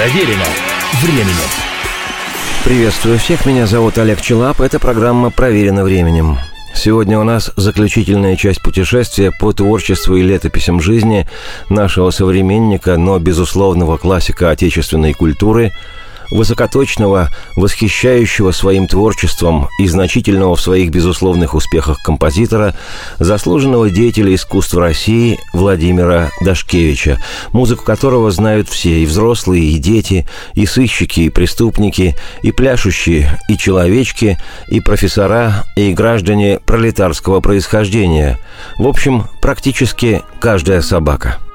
Проверено 0.00 0.46
временем. 1.02 1.34
Приветствую 2.64 3.18
всех, 3.18 3.44
меня 3.44 3.66
зовут 3.66 3.98
Олег 3.98 4.22
Челап, 4.22 4.62
это 4.62 4.78
программа 4.78 5.28
«Проверено 5.28 5.84
временем». 5.84 6.38
Сегодня 6.74 7.18
у 7.18 7.22
нас 7.22 7.52
заключительная 7.56 8.34
часть 8.36 8.62
путешествия 8.62 9.30
по 9.30 9.52
творчеству 9.52 10.16
и 10.16 10.22
летописям 10.22 10.80
жизни 10.80 11.28
нашего 11.68 12.08
современника, 12.12 12.96
но 12.96 13.18
безусловного 13.18 13.98
классика 13.98 14.48
отечественной 14.48 15.12
культуры– 15.12 15.74
высокоточного, 16.30 17.28
восхищающего 17.56 18.52
своим 18.52 18.86
творчеством 18.86 19.68
и 19.78 19.86
значительного 19.86 20.56
в 20.56 20.60
своих 20.60 20.90
безусловных 20.90 21.54
успехах 21.54 22.02
композитора, 22.02 22.74
заслуженного 23.18 23.90
деятеля 23.90 24.34
искусства 24.34 24.82
России 24.82 25.38
Владимира 25.52 26.30
Дашкевича, 26.40 27.18
музыку 27.52 27.84
которого 27.84 28.30
знают 28.30 28.68
все, 28.68 29.02
и 29.02 29.06
взрослые, 29.06 29.64
и 29.64 29.78
дети, 29.78 30.26
и 30.54 30.66
сыщики, 30.66 31.20
и 31.20 31.30
преступники, 31.30 32.16
и 32.42 32.52
пляшущие, 32.52 33.38
и 33.48 33.56
человечки, 33.56 34.38
и 34.68 34.80
профессора, 34.80 35.64
и 35.76 35.92
граждане 35.92 36.60
пролетарского 36.64 37.40
происхождения. 37.40 38.38
В 38.78 38.86
общем, 38.86 39.24
практически 39.40 40.22
каждая 40.40 40.82
собака– 40.82 41.38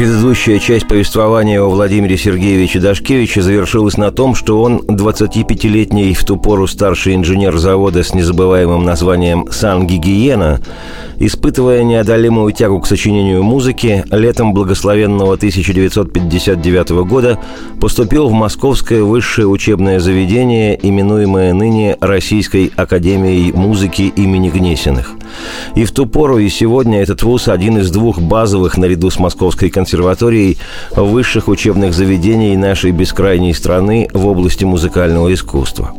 Предыдущая 0.00 0.58
часть 0.58 0.88
повествования 0.88 1.60
о 1.60 1.68
Владимире 1.68 2.16
Сергеевиче 2.16 2.80
Дашкевиче 2.80 3.42
завершилась 3.42 3.98
на 3.98 4.10
том, 4.10 4.34
что 4.34 4.62
он 4.62 4.78
25-летний 4.78 6.14
в 6.14 6.24
ту 6.24 6.38
пору 6.38 6.66
старший 6.66 7.16
инженер 7.16 7.58
завода 7.58 8.02
с 8.02 8.14
незабываемым 8.14 8.82
названием 8.82 9.48
«Сан-Гигиена», 9.50 10.62
испытывая 11.20 11.84
неодолимую 11.84 12.50
тягу 12.52 12.80
к 12.80 12.86
сочинению 12.86 13.42
музыки, 13.42 14.04
летом 14.10 14.54
благословенного 14.54 15.34
1959 15.34 16.90
года 17.06 17.38
поступил 17.78 18.28
в 18.28 18.32
Московское 18.32 19.02
высшее 19.02 19.46
учебное 19.46 20.00
заведение, 20.00 20.78
именуемое 20.82 21.52
ныне 21.52 21.96
Российской 22.00 22.72
академией 22.74 23.52
музыки 23.52 24.12
имени 24.16 24.48
Гнесиных. 24.48 25.12
И 25.74 25.84
в 25.84 25.92
ту 25.92 26.06
пору, 26.06 26.38
и 26.38 26.48
сегодня 26.48 27.02
этот 27.02 27.22
вуз 27.22 27.48
один 27.48 27.78
из 27.78 27.90
двух 27.90 28.18
базовых 28.18 28.78
наряду 28.78 29.10
с 29.10 29.18
Московской 29.18 29.68
консерваторией 29.70 30.58
высших 30.96 31.48
учебных 31.48 31.92
заведений 31.92 32.56
нашей 32.56 32.92
бескрайней 32.92 33.54
страны 33.54 34.08
в 34.12 34.26
области 34.26 34.64
музыкального 34.64 35.32
искусства. 35.32 35.94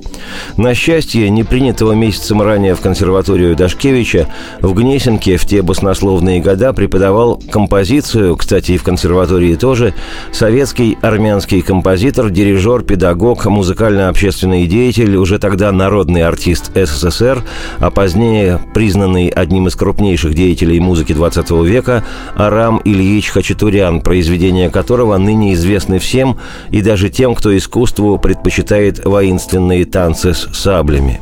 На 0.57 0.73
счастье, 0.73 1.29
не 1.29 1.43
принятого 1.43 1.93
месяцем 1.93 2.41
ранее 2.41 2.75
в 2.75 2.81
консерваторию 2.81 3.55
Дашкевича, 3.55 4.27
в 4.61 4.73
Гнесинке 5.11 5.35
в 5.35 5.45
те 5.45 5.61
баснословные 5.61 6.39
года 6.39 6.71
преподавал 6.71 7.41
композицию, 7.51 8.37
кстати, 8.37 8.73
и 8.73 8.77
в 8.77 8.83
консерватории 8.83 9.55
тоже, 9.55 9.93
советский 10.31 10.97
армянский 11.01 11.61
композитор, 11.61 12.29
дирижер, 12.29 12.83
педагог, 12.83 13.45
музыкально-общественный 13.45 14.67
деятель, 14.67 15.17
уже 15.17 15.37
тогда 15.37 15.71
народный 15.73 16.23
артист 16.23 16.71
СССР, 16.75 17.43
а 17.79 17.91
позднее 17.91 18.61
признанный 18.73 19.27
одним 19.27 19.67
из 19.67 19.75
крупнейших 19.75 20.33
деятелей 20.33 20.79
музыки 20.79 21.11
20 21.11 21.51
века 21.65 22.05
Арам 22.37 22.81
Ильич 22.85 23.29
Хачатурян, 23.31 23.99
произведения 23.99 24.69
которого 24.69 25.17
ныне 25.17 25.53
известны 25.55 25.99
всем 25.99 26.37
и 26.69 26.81
даже 26.81 27.09
тем, 27.09 27.35
кто 27.35 27.55
искусству 27.57 28.17
предпочитает 28.17 29.03
воинственные 29.03 29.83
танцы 29.83 30.33
с 30.33 30.47
саблями. 30.53 31.19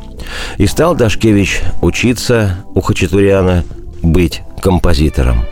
И 0.58 0.66
стал 0.66 0.94
Дашкевич 0.94 1.62
учиться 1.82 2.64
у 2.74 2.80
Хачатуряна 2.80 3.64
быть 4.02 4.42
композитором– 4.60 5.44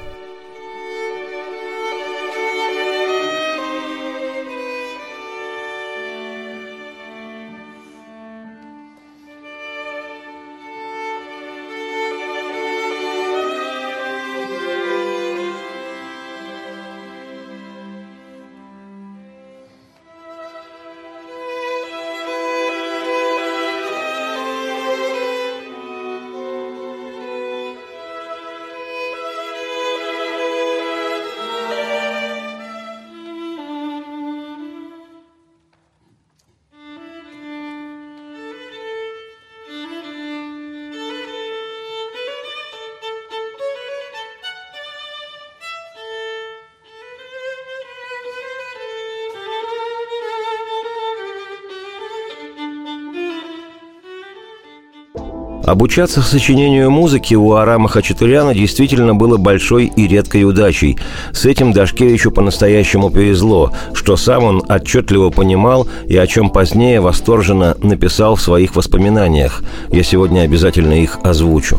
Обучаться 55.68 56.22
сочинению 56.22 56.90
музыки 56.90 57.34
у 57.34 57.52
Арама 57.52 57.90
Хачатуряна 57.90 58.54
действительно 58.54 59.14
было 59.14 59.36
большой 59.36 59.92
и 59.94 60.08
редкой 60.08 60.44
удачей. 60.44 60.96
С 61.32 61.44
этим 61.44 61.74
Дашкевичу 61.74 62.30
по-настоящему 62.30 63.10
повезло, 63.10 63.72
что 63.92 64.16
сам 64.16 64.44
он 64.44 64.62
отчетливо 64.66 65.28
понимал 65.28 65.86
и 66.06 66.16
о 66.16 66.26
чем 66.26 66.48
позднее 66.48 67.02
восторженно 67.02 67.76
написал 67.82 68.36
в 68.36 68.40
своих 68.40 68.76
воспоминаниях. 68.76 69.62
Я 69.92 70.02
сегодня 70.04 70.40
обязательно 70.40 70.94
их 70.94 71.18
озвучу. 71.22 71.78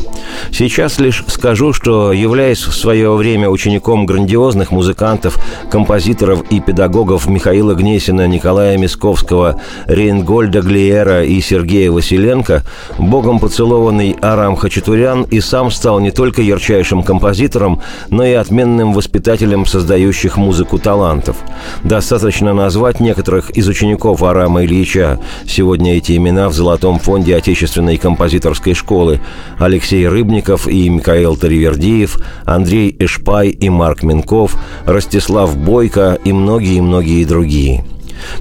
Сейчас 0.52 1.00
лишь 1.00 1.24
скажу, 1.26 1.72
что, 1.72 2.12
являясь 2.12 2.62
в 2.62 2.72
свое 2.72 3.12
время 3.14 3.48
учеником 3.48 4.06
грандиозных 4.06 4.70
музыкантов, 4.70 5.36
композиторов 5.68 6.44
и 6.48 6.60
педагогов 6.60 7.26
Михаила 7.26 7.74
Гнесина, 7.74 8.28
Николая 8.28 8.78
Мисковского, 8.78 9.60
Рейнгольда 9.86 10.60
Глиера 10.60 11.24
и 11.24 11.40
Сергея 11.40 11.90
Василенко, 11.90 12.62
богом 12.96 13.40
поцелованный 13.80 14.14
Арам 14.20 14.56
Хачатурян 14.56 15.22
и 15.22 15.40
сам 15.40 15.70
стал 15.70 16.00
не 16.00 16.10
только 16.10 16.42
ярчайшим 16.42 17.02
композитором, 17.02 17.80
но 18.10 18.24
и 18.24 18.32
отменным 18.32 18.92
воспитателем 18.92 19.64
создающих 19.64 20.36
музыку 20.36 20.78
талантов. 20.78 21.36
Достаточно 21.82 22.52
назвать 22.52 23.00
некоторых 23.00 23.50
из 23.50 23.68
учеников 23.68 24.22
Арама 24.22 24.64
Ильича. 24.64 25.18
Сегодня 25.46 25.96
эти 25.96 26.14
имена 26.14 26.50
в 26.50 26.52
золотом 26.52 26.98
фонде 26.98 27.34
Отечественной 27.34 27.96
композиторской 27.96 28.74
школы. 28.74 29.18
Алексей 29.58 30.06
Рыбников 30.06 30.68
и 30.68 30.90
Михаил 30.90 31.36
Таривердиев, 31.36 32.18
Андрей 32.44 32.94
Эшпай 32.98 33.48
и 33.48 33.70
Марк 33.70 34.02
Минков, 34.02 34.56
Ростислав 34.84 35.56
Бойко 35.56 36.18
и 36.22 36.34
многие-многие 36.34 37.24
другие– 37.24 37.84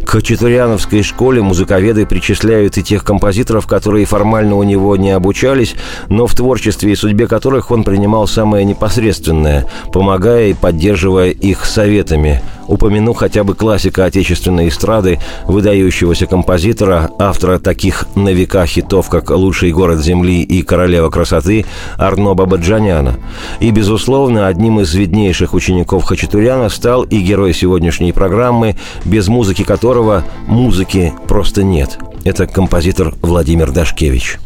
к 0.04 0.10
Хачатуряновской 0.10 1.04
школе 1.04 1.42
музыковеды 1.42 2.06
причисляют 2.06 2.78
и 2.78 2.84
тех 2.84 3.04
композиторов, 3.04 3.68
которые 3.68 4.06
формально 4.06 4.56
у 4.56 4.64
него 4.64 4.96
не 4.96 5.12
обучались, 5.12 5.76
но 6.10 6.28
в 6.28 6.36
творчестве 6.36 6.92
и 6.92 6.96
судьбе 6.96 7.28
которых 7.28 7.72
он 7.72 7.84
принимал 7.84 8.28
самое 8.28 8.66
непосредственное, 8.66 9.66
помогая 9.92 10.48
и 10.48 10.54
поддерживая 10.54 11.30
их 11.30 11.66
советами. 11.66 12.42
Упомяну 12.70 13.14
хотя 13.14 13.44
бы 13.44 13.56
классика 13.56 14.06
отечественной 14.06 14.70
эстрады, 14.70 15.20
выдающегося 15.46 16.28
композитора, 16.28 17.10
автора 17.18 17.58
таких 17.58 18.06
на 18.16 18.30
века 18.30 18.66
хитов, 18.68 19.10
как 19.10 19.32
«Лучший 19.32 19.72
город 19.72 20.00
земли» 20.00 20.44
и 20.44 20.62
«Королева 20.62 21.10
красоты» 21.10 21.66
Арно 21.98 22.36
Бабаджаняна. 22.36 23.16
И, 23.60 23.72
безусловно, 23.72 24.48
одним 24.48 24.80
из 24.80 24.94
виднейших 24.94 25.56
учеников 25.56 26.04
Хачатуряна 26.04 26.70
стал 26.70 27.04
и 27.04 27.20
герой 27.20 27.56
сегодняшней 27.56 28.12
программы, 28.12 28.76
без 29.04 29.28
музыки 29.28 29.64
которого 29.64 30.24
музыки 30.46 31.12
просто 31.28 31.64
нет. 31.64 31.98
Это 32.24 32.46
композитор 32.46 33.16
Владимир 33.22 33.72
Дашкевич. 33.72 34.38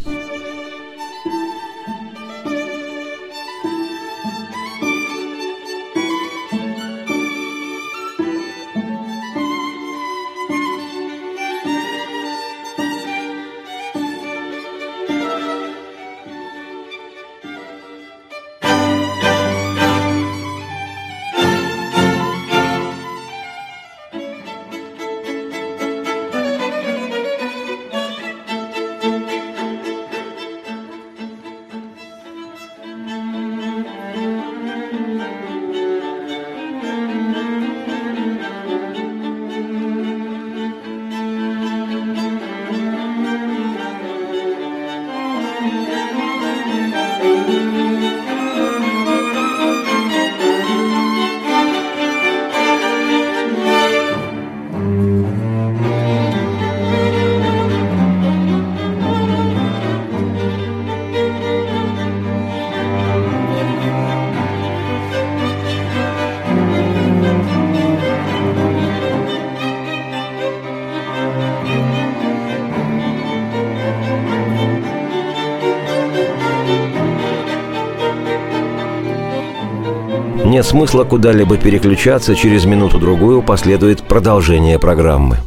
Нет 80.46 80.68
смысла 80.68 81.04
куда-либо 81.04 81.58
переключаться, 81.58 82.36
через 82.36 82.66
минуту-другую 82.66 83.42
последует 83.42 84.04
продолжение 84.04 84.78
программы. 84.78 85.38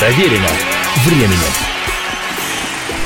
Проверено 0.00 0.48
временем. 1.04 1.75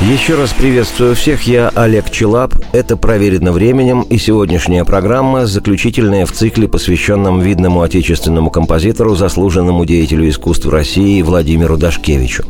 Еще 0.00 0.34
раз 0.34 0.54
приветствую 0.54 1.14
всех, 1.14 1.42
я 1.42 1.68
Олег 1.74 2.08
Челап, 2.10 2.54
это 2.72 2.96
«Проверено 2.96 3.52
временем» 3.52 4.00
и 4.00 4.16
сегодняшняя 4.16 4.82
программа, 4.86 5.44
заключительная 5.44 6.24
в 6.24 6.32
цикле, 6.32 6.68
посвященном 6.68 7.40
видному 7.40 7.82
отечественному 7.82 8.50
композитору, 8.50 9.14
заслуженному 9.14 9.84
деятелю 9.84 10.26
искусств 10.26 10.66
России 10.66 11.20
Владимиру 11.20 11.76
Дашкевичу. 11.76 12.44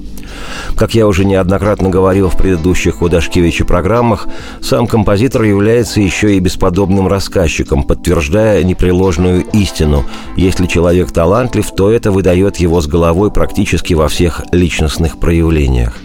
Как 0.77 0.95
я 0.95 1.09
уже 1.09 1.25
неоднократно 1.25 1.91
говорил 1.91 2.29
в 2.29 2.37
предыдущих 2.37 3.03
у 3.03 3.09
Дашкевича 3.09 3.65
программах, 3.65 4.29
сам 4.61 4.87
композитор 4.87 5.43
является 5.43 6.01
еще 6.01 6.37
и 6.37 6.41
бесподобным 6.41 7.09
рассказчиком, 7.09 7.83
подтверждая 7.83 8.63
непреложную 8.63 9.43
истину. 9.55 10.05
Если 10.37 10.67
человек 10.67 11.11
талантлив, 11.11 11.69
то 11.73 11.91
это 11.91 12.13
выдает 12.13 12.59
его 12.59 12.81
с 12.81 12.87
головой 12.87 13.33
практически 13.33 13.95
во 13.95 14.07
всех 14.07 14.45
личностных 14.53 15.19
проявлениях. 15.19 15.97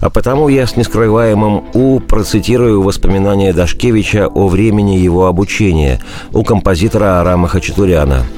А 0.00 0.10
потому 0.10 0.48
я 0.48 0.66
с 0.66 0.76
нескрываемым 0.76 1.64
«у» 1.74 2.00
процитирую 2.00 2.82
воспоминания 2.82 3.52
Дашкевича 3.52 4.26
о 4.26 4.48
времени 4.48 4.96
его 4.96 5.26
обучения 5.26 6.00
у 6.32 6.42
композитора 6.44 7.20
Арама 7.20 7.48
Хачатуряна– 7.48 8.24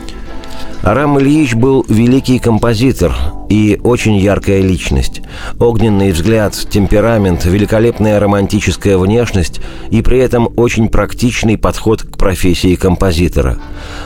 Арам 0.82 1.18
Ильич 1.18 1.54
был 1.54 1.84
великий 1.88 2.38
композитор 2.38 3.12
и 3.48 3.80
очень 3.82 4.16
яркая 4.16 4.62
личность. 4.62 5.22
Огненный 5.58 6.12
взгляд, 6.12 6.54
темперамент, 6.70 7.44
великолепная 7.44 8.20
романтическая 8.20 8.96
внешность 8.96 9.60
и 9.90 10.02
при 10.02 10.18
этом 10.18 10.48
очень 10.56 10.88
практичный 10.88 11.58
подход 11.58 12.02
к 12.02 12.16
профессии 12.16 12.74
композитора. 12.74 13.58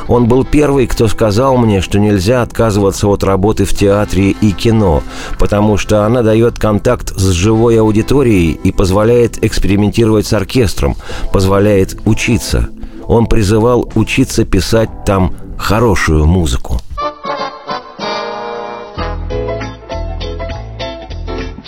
Он 0.09 0.27
был 0.27 0.45
первый, 0.45 0.87
кто 0.87 1.09
сказал 1.09 1.57
мне, 1.57 1.81
что 1.83 1.99
нельзя 1.99 2.43
отказываться 2.43 3.07
от 3.09 3.23
работы 3.23 3.65
в 3.65 3.75
театре 3.75 4.31
и 4.31 4.53
кино, 4.53 5.03
потому 5.39 5.77
что 5.77 6.05
она 6.05 6.23
дает 6.23 6.59
контакт 6.59 7.13
с 7.17 7.31
живой 7.31 7.79
аудиторией 7.79 8.59
и 8.65 8.73
позволяет 8.73 9.45
экспериментировать 9.45 10.27
с 10.27 10.33
оркестром, 10.33 10.97
позволяет 11.33 11.97
учиться. 12.07 12.71
Он 13.07 13.27
призывал 13.27 13.91
учиться 13.95 14.45
писать 14.45 14.89
там 15.05 15.35
хорошую 15.59 16.27
музыку. 16.27 16.79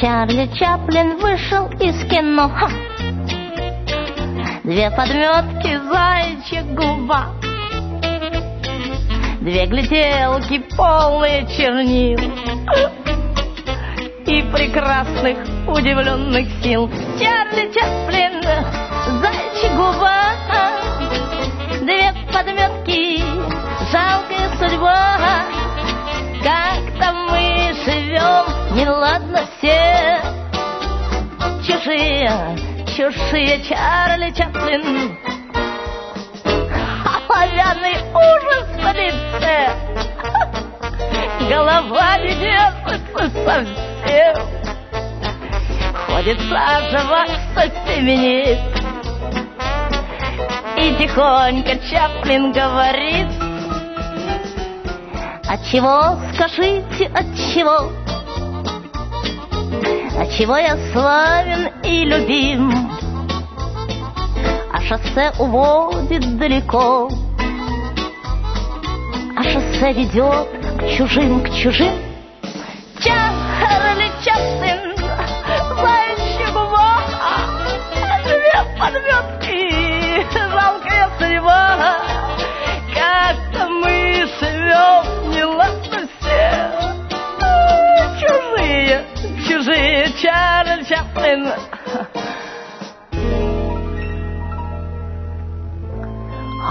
Чарли 0.00 0.50
Чаплин 0.58 1.18
вышел 1.18 1.66
из 1.80 2.04
кино. 2.10 2.48
Ха! 2.48 2.68
Две 4.64 4.90
подметки, 4.90 5.78
зайчья 5.90 6.62
губа. 6.62 7.26
Две 9.40 9.66
гляделки, 9.66 10.58
полные 10.76 11.46
чернил. 11.46 12.18
И 14.26 14.42
прекрасных, 14.52 15.38
удивленных 15.68 16.48
сил. 16.62 16.90
Чарли 17.18 17.72
Чаплин, 17.72 18.42
зайчья 19.20 19.70
губа. 19.76 20.14
Две 21.82 22.14
подметки, 22.32 23.22
жалкая 23.94 24.48
судьба, 24.58 25.44
как-то 26.42 27.12
мы 27.30 27.72
живем, 27.84 28.74
неладно 28.74 29.46
все. 29.56 30.20
Чужие, 31.64 32.28
чужие 32.96 33.62
Чарли 33.62 34.30
Чаплин, 34.32 35.16
Оловянный 37.04 37.98
ужас 38.12 38.68
в 38.82 38.92
лице, 38.96 39.70
голова 41.48 42.18
не 42.18 42.34
держится 42.34 43.30
совсем. 43.44 44.34
Ходит 46.08 46.38
саживаться 46.48 47.72
семенит 47.86 48.58
И 50.76 50.94
тихонько 50.94 51.76
Чаплин 51.90 52.52
говорит 52.52 53.53
От 55.48 55.64
чего, 55.66 56.18
скажите, 56.34 57.06
от 57.06 57.26
чего? 57.52 57.90
От 60.18 60.30
чего 60.32 60.56
я 60.56 60.76
славен 60.92 61.70
и 61.82 62.04
любим? 62.04 62.90
А 64.72 64.80
шоссе 64.80 65.32
уводит 65.38 66.36
далеко 66.36 67.08
А 69.36 69.42
шоссе 69.42 69.92
ведет 69.92 70.48
к 70.78 70.96
чужим, 70.96 71.42
к 71.42 71.54
чужим 71.54 71.92
Чарли 73.00 73.43
мы 84.40 84.48
живем 84.48 85.30
неладно 85.30 86.08
все 86.18 86.70
Чужие, 88.20 89.04
чужие, 89.46 90.12
Чарли 90.20 90.84
Чаплин 90.84 91.52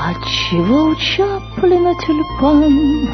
Отчего 0.05 0.85
у 0.85 0.95
Чаплина 0.95 1.93
тюльпан? 2.01 3.07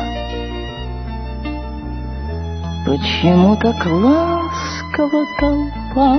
Почему 2.85 3.55
так 3.57 3.85
ласково 3.85 5.25
толпа? 5.39 6.17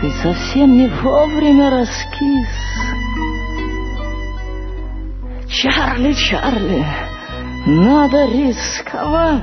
Ты 0.00 0.10
совсем 0.22 0.78
не 0.78 0.88
вовремя 0.88 1.70
раскис. 1.70 2.81
Чарли, 5.62 6.12
Чарли, 6.14 6.84
надо 7.66 8.26
рисковать. 8.26 9.42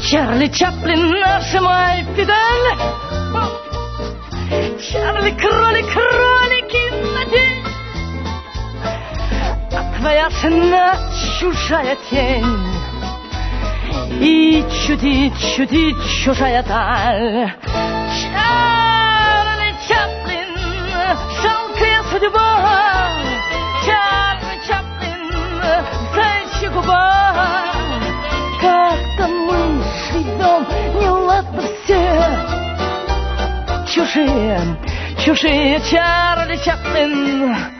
Чарли 0.00 0.46
Чаплин, 0.48 1.10
нажимай 1.10 2.06
педаль. 2.16 2.78
Чарли, 4.80 5.32
кролик, 5.32 5.92
кролики 5.92 6.84
на 7.12 7.24
день. 7.26 7.64
А 9.74 9.98
твоя 9.98 10.30
жена 10.30 10.96
чужая 11.38 11.98
тень. 12.08 12.46
И 14.22 14.64
чудит, 14.86 15.34
чудит 15.54 15.96
чужая 16.24 16.62
даль. 16.62 17.52
Чарли 18.22 19.74
Чаплин, 19.86 20.48
жалкая 21.42 21.61
судьба. 22.22 23.10
Чарли 23.84 24.60
Чаплин, 24.66 25.32
зайчья 26.14 26.70
губа. 26.70 27.64
Как-то 28.60 29.26
мы 29.28 29.82
живем, 30.10 30.66
неладно 31.00 31.62
все 31.84 32.02
чужие, 33.92 34.60
чужие 35.24 35.80
Чарли 35.80 36.56
Чаплин. 36.64 37.71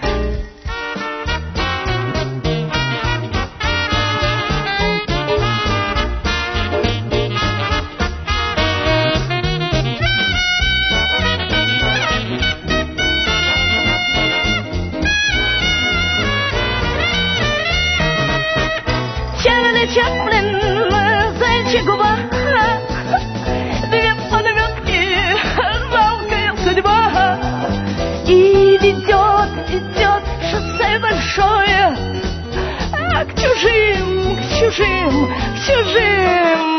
Чужим, 33.63 34.37
к 34.37 34.59
чужим, 34.59 35.29
к 35.29 35.61
чужим. 35.65 36.72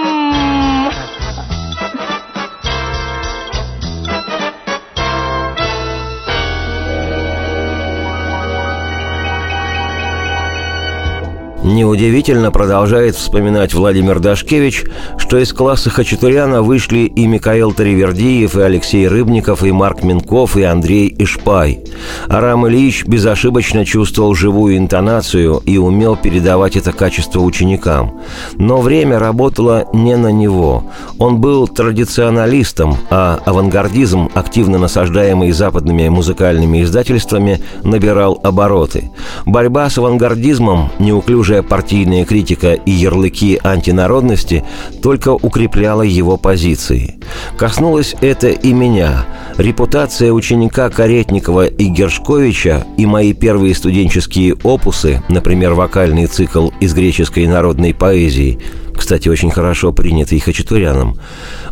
Неудивительно 11.74 12.52
продолжает 12.52 13.16
вспоминать 13.16 13.74
Владимир 13.74 14.20
Дашкевич, 14.20 14.84
что 15.18 15.40
из 15.40 15.52
класса 15.52 15.90
Хачатуряна 15.90 16.62
вышли 16.62 17.00
и 17.00 17.26
Михаил 17.26 17.74
Таривердиев, 17.74 18.56
и 18.56 18.62
Алексей 18.62 19.08
Рыбников, 19.08 19.64
и 19.64 19.72
Марк 19.72 20.04
Минков, 20.04 20.56
и 20.56 20.62
Андрей 20.62 21.16
Ишпай. 21.18 21.80
Арам 22.28 22.68
Ильич 22.68 23.06
безошибочно 23.08 23.86
чувствовал 23.86 24.36
живую 24.36 24.78
интонацию 24.78 25.64
и 25.66 25.80
умел 25.80 26.16
передавать 26.16 26.76
это 26.76 26.92
качество 26.92 27.40
ученикам. 27.40 28.20
Но 28.54 28.80
время 28.80 29.18
работало 29.18 29.88
не 29.94 30.16
на 30.16 30.32
него. 30.32 30.92
Он 31.18 31.42
был 31.42 31.68
традиционалистом, 31.68 32.98
а 33.10 33.40
авангардизм, 33.48 34.30
активно 34.36 34.78
насаждаемый 34.78 35.52
западными 35.52 36.08
музыкальными 36.08 36.84
издательствами, 36.84 37.64
набирал 37.84 38.40
обороты. 38.44 39.10
Борьба 39.48 39.90
с 39.90 39.98
авангардизмом, 39.98 40.92
неуклюжая 41.00 41.63
партийная 41.64 42.26
критика 42.26 42.74
и 42.74 42.92
ярлыки 42.92 43.60
антинародности 43.64 44.64
только 45.02 45.30
укрепляла 45.30 46.04
его 46.04 46.38
позиции. 46.38 47.16
Коснулось 47.58 48.16
это 48.22 48.50
и 48.50 48.74
меня. 48.74 49.26
Репутация 49.58 50.32
ученика 50.32 50.90
Каретникова 50.90 51.66
и 51.66 51.86
Гершковича 51.86 52.86
и 52.98 53.06
мои 53.06 53.34
первые 53.34 53.76
студенческие 53.76 54.56
опусы, 54.64 55.22
например, 55.30 55.74
вокальный 55.74 56.26
цикл 56.26 56.70
из 56.80 56.94
греческой 56.94 57.48
народной 57.48 57.94
поэзии, 57.94 58.60
кстати, 58.96 59.30
очень 59.30 59.52
хорошо 59.52 59.92
принятый 59.92 60.40
Хачатуряном, 60.40 61.18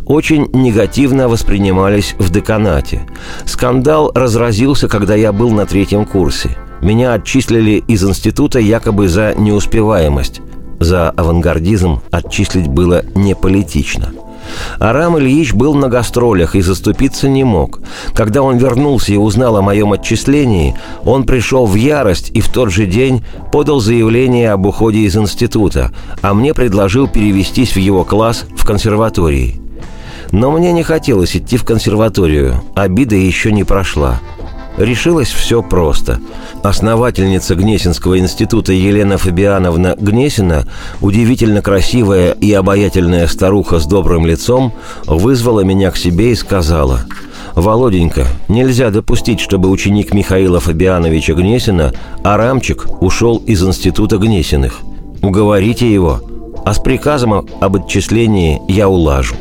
очень 0.04 0.48
негативно 0.52 1.28
воспринимались 1.28 2.14
в 2.18 2.30
деканате. 2.30 3.06
Скандал 3.46 4.10
разразился, 4.14 4.88
когда 4.88 5.14
я 5.14 5.32
был 5.32 5.50
на 5.50 5.66
третьем 5.66 6.04
курсе. 6.04 6.56
Меня 6.80 7.14
отчислили 7.14 7.82
из 7.86 8.04
института 8.04 8.58
якобы 8.58 9.08
за 9.08 9.34
неуспеваемость. 9.36 10.40
За 10.80 11.10
авангардизм 11.10 12.00
отчислить 12.10 12.66
было 12.66 13.04
не 13.14 13.36
политично. 13.36 14.12
Арам 14.78 15.18
Ильич 15.18 15.52
был 15.52 15.74
на 15.74 15.88
гастролях 15.88 16.54
и 16.54 16.60
заступиться 16.60 17.28
не 17.28 17.44
мог. 17.44 17.80
Когда 18.14 18.42
он 18.42 18.56
вернулся 18.56 19.12
и 19.12 19.16
узнал 19.16 19.56
о 19.56 19.62
моем 19.62 19.92
отчислении, 19.92 20.74
он 21.04 21.24
пришел 21.24 21.66
в 21.66 21.74
ярость 21.74 22.30
и 22.34 22.40
в 22.40 22.48
тот 22.48 22.70
же 22.70 22.86
день 22.86 23.24
подал 23.52 23.80
заявление 23.80 24.52
об 24.52 24.66
уходе 24.66 25.00
из 25.00 25.16
института, 25.16 25.92
а 26.20 26.34
мне 26.34 26.54
предложил 26.54 27.08
перевестись 27.08 27.74
в 27.74 27.78
его 27.78 28.04
класс 28.04 28.44
в 28.56 28.66
консерватории. 28.66 29.60
Но 30.32 30.50
мне 30.50 30.72
не 30.72 30.82
хотелось 30.82 31.36
идти 31.36 31.58
в 31.58 31.64
консерваторию, 31.64 32.62
обида 32.74 33.16
еще 33.16 33.52
не 33.52 33.64
прошла. 33.64 34.18
Решилось 34.82 35.28
все 35.28 35.62
просто. 35.62 36.18
Основательница 36.64 37.54
Гнесинского 37.54 38.18
института 38.18 38.72
Елена 38.72 39.16
Фабиановна 39.16 39.94
Гнесина, 39.96 40.66
удивительно 41.00 41.62
красивая 41.62 42.32
и 42.32 42.52
обаятельная 42.52 43.28
старуха 43.28 43.78
с 43.78 43.86
добрым 43.86 44.26
лицом, 44.26 44.72
вызвала 45.06 45.60
меня 45.60 45.92
к 45.92 45.96
себе 45.96 46.32
и 46.32 46.34
сказала 46.34 47.02
«Володенька, 47.54 48.26
нельзя 48.48 48.90
допустить, 48.90 49.38
чтобы 49.38 49.70
ученик 49.70 50.12
Михаила 50.12 50.58
Фабиановича 50.58 51.34
Гнесина, 51.34 51.92
Арамчик, 52.24 52.86
ушел 53.00 53.36
из 53.36 53.62
института 53.62 54.18
Гнесиных. 54.18 54.80
Уговорите 55.22 55.92
его, 55.92 56.22
а 56.64 56.74
с 56.74 56.80
приказом 56.80 57.46
об 57.60 57.76
отчислении 57.76 58.60
я 58.66 58.88
улажу». 58.88 59.36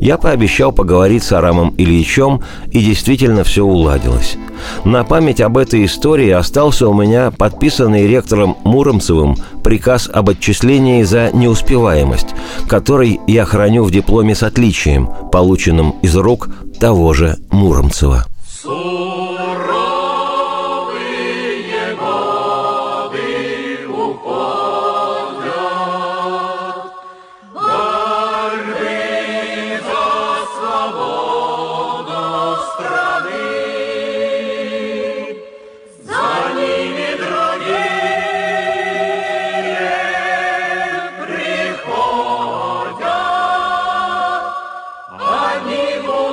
Я 0.00 0.16
пообещал 0.16 0.72
поговорить 0.72 1.22
с 1.22 1.32
Арамом 1.32 1.74
Ильичем, 1.76 2.40
и 2.70 2.80
действительно 2.80 3.44
все 3.44 3.64
уладилось. 3.64 4.36
На 4.84 5.04
память 5.04 5.42
об 5.42 5.58
этой 5.58 5.84
истории 5.84 6.30
остался 6.30 6.88
у 6.88 6.94
меня 6.94 7.30
подписанный 7.30 8.06
ректором 8.06 8.56
Муромцевым 8.64 9.36
приказ 9.62 10.08
об 10.12 10.30
отчислении 10.30 11.02
за 11.02 11.30
неуспеваемость, 11.34 12.28
который 12.66 13.20
я 13.26 13.44
храню 13.44 13.84
в 13.84 13.90
дипломе 13.90 14.34
с 14.34 14.42
отличием, 14.42 15.10
полученном 15.30 15.96
из 16.02 16.16
рук 16.16 16.48
того 16.80 17.12
же 17.12 17.36
Муромцева. 17.50 18.24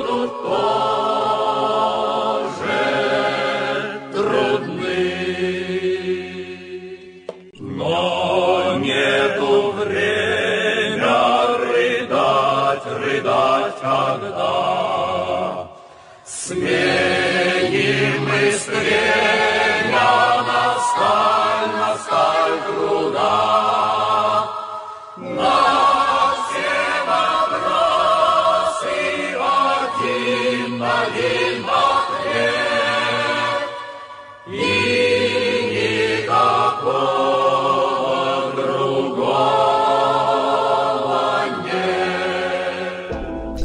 todos. 0.08 0.97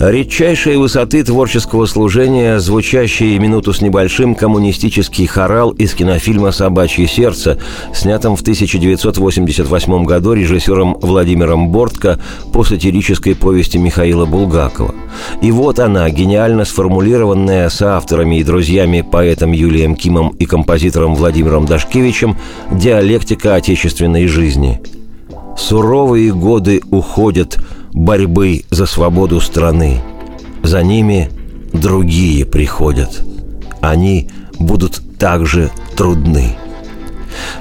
Редчайшие 0.05 0.77
высоты 0.77 1.23
творческого 1.23 1.85
служения, 1.85 2.59
звучащий 2.59 3.37
минуту 3.37 3.71
с 3.71 3.79
небольшим 3.79 4.35
коммунистический 4.35 5.25
хорал 5.27 5.71
из 5.71 5.93
кинофильма 5.93 6.51
«Собачье 6.51 7.07
сердце», 7.07 7.57
снятом 7.93 8.35
в 8.35 8.41
1988 8.41 10.03
году 10.03 10.33
режиссером 10.33 10.97
Владимиром 10.99 11.69
Бортко 11.69 12.19
по 12.51 12.65
сатирической 12.65 13.33
повести 13.33 13.77
Михаила 13.77 14.25
Булгакова. 14.25 14.93
И 15.41 15.51
вот 15.51 15.79
она, 15.79 16.09
гениально 16.09 16.65
сформулированная 16.65 17.69
соавторами 17.69 18.39
и 18.39 18.43
друзьями 18.43 19.07
поэтом 19.09 19.53
Юлием 19.53 19.95
Кимом 19.95 20.31
и 20.31 20.45
композитором 20.45 21.15
Владимиром 21.15 21.65
Дашкевичем 21.65 22.35
«Диалектика 22.73 23.55
отечественной 23.55 24.27
жизни». 24.27 24.81
Суровые 25.57 26.33
годы 26.33 26.81
уходят– 26.91 27.57
борьбы 27.93 28.63
за 28.69 28.85
свободу 28.85 29.39
страны. 29.39 30.01
За 30.63 30.83
ними 30.83 31.29
другие 31.71 32.45
приходят. 32.45 33.23
Они 33.81 34.29
будут 34.59 35.01
также 35.17 35.71
трудны. 35.95 36.55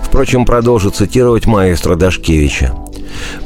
Впрочем, 0.02 0.44
продолжу 0.44 0.90
цитировать 0.90 1.46
маэстро 1.46 1.96
Дашкевича. 1.96 2.74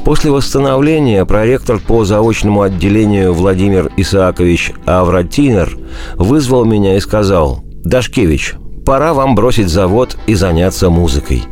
После 0.03 0.31
восстановления 0.31 1.25
проректор 1.25 1.79
по 1.79 2.05
заочному 2.05 2.61
отделению 2.61 3.33
Владимир 3.33 3.91
Исаакович 3.97 4.73
Авратинер 4.85 5.77
вызвал 6.15 6.65
меня 6.65 6.97
и 6.97 6.99
сказал 6.99 7.63
«Дашкевич, 7.83 8.55
пора 8.85 9.13
вам 9.13 9.35
бросить 9.35 9.69
завод 9.69 10.17
и 10.27 10.35
заняться 10.35 10.89
музыкой». 10.89 11.43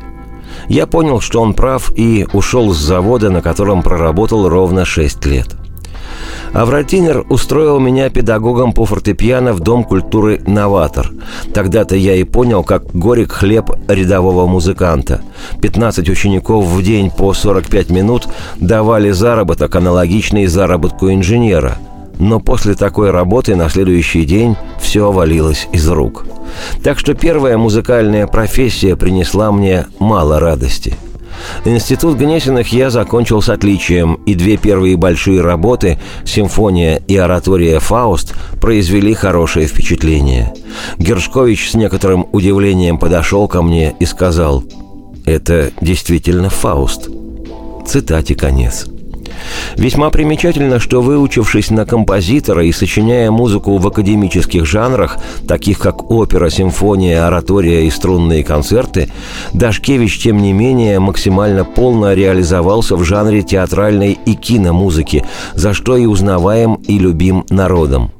Я 0.67 0.87
понял, 0.87 1.19
что 1.19 1.41
он 1.41 1.53
прав 1.53 1.91
и 1.95 2.25
ушел 2.33 2.73
с 2.73 2.77
завода, 2.77 3.29
на 3.29 3.41
котором 3.41 3.83
проработал 3.83 4.49
ровно 4.49 4.85
6 4.85 5.25
лет. 5.25 5.55
Авратинер 6.53 7.25
устроил 7.29 7.79
меня 7.79 8.09
педагогом 8.09 8.71
по 8.71 8.85
фортепиано 8.85 9.51
в 9.51 9.59
Дом 9.59 9.83
культуры 9.83 10.41
«Новатор». 10.47 11.11
Тогда-то 11.53 11.97
я 11.97 12.15
и 12.15 12.23
понял, 12.23 12.63
как 12.63 12.95
горек 12.95 13.33
хлеб 13.33 13.71
рядового 13.89 14.47
музыканта. 14.47 15.21
15 15.61 16.07
учеников 16.09 16.65
в 16.65 16.81
день 16.81 17.11
по 17.11 17.33
45 17.33 17.89
минут 17.89 18.29
давали 18.55 19.11
заработок, 19.11 19.75
аналогичный 19.75 20.45
заработку 20.45 21.11
инженера. 21.11 21.77
Но 22.19 22.39
после 22.39 22.75
такой 22.75 23.11
работы 23.11 23.55
на 23.55 23.69
следующий 23.69 24.25
день 24.25 24.55
все 24.79 25.11
валилось 25.11 25.67
из 25.71 25.87
рук– 25.89 26.25
так 26.83 26.99
что 26.99 27.13
первая 27.13 27.57
музыкальная 27.57 28.27
профессия 28.27 28.95
принесла 28.95 29.51
мне 29.51 29.85
мало 29.99 30.39
радости. 30.39 30.95
Институт 31.65 32.17
Гнесиных 32.17 32.71
я 32.71 32.89
закончил 32.89 33.41
с 33.41 33.49
отличием, 33.49 34.15
и 34.25 34.35
две 34.35 34.55
первые 34.55 34.95
большие 34.95 35.41
работы 35.41 35.99
«Симфония» 36.23 37.01
и 37.07 37.17
«Оратория 37.17 37.79
Фауст» 37.79 38.33
произвели 38.61 39.13
хорошее 39.13 39.67
впечатление. 39.67 40.53
Гершкович 40.97 41.71
с 41.71 41.73
некоторым 41.73 42.25
удивлением 42.31 42.97
подошел 42.97 43.49
ко 43.49 43.61
мне 43.61 43.95
и 43.99 44.05
сказал 44.05 44.63
«Это 45.25 45.71
действительно 45.81 46.49
Фауст». 46.49 47.09
Цитате 47.85 48.33
конец. 48.33 48.87
Весьма 49.75 50.09
примечательно, 50.09 50.79
что 50.79 51.01
выучившись 51.01 51.69
на 51.69 51.85
композитора 51.85 52.65
и 52.65 52.71
сочиняя 52.71 53.31
музыку 53.31 53.77
в 53.77 53.87
академических 53.87 54.65
жанрах, 54.65 55.17
таких 55.47 55.79
как 55.79 56.09
опера, 56.11 56.49
симфония, 56.49 57.27
оратория 57.27 57.85
и 57.85 57.89
струнные 57.89 58.43
концерты, 58.43 59.09
Дашкевич, 59.53 60.19
тем 60.19 60.41
не 60.41 60.53
менее, 60.53 60.99
максимально 60.99 61.65
полно 61.65 62.13
реализовался 62.13 62.95
в 62.95 63.03
жанре 63.03 63.41
театральной 63.41 64.17
и 64.25 64.33
киномузыки, 64.33 65.25
за 65.53 65.73
что 65.73 65.97
и 65.97 66.05
узнаваем 66.05 66.75
и 66.87 66.97
любим 66.97 67.45
народом. 67.49 68.11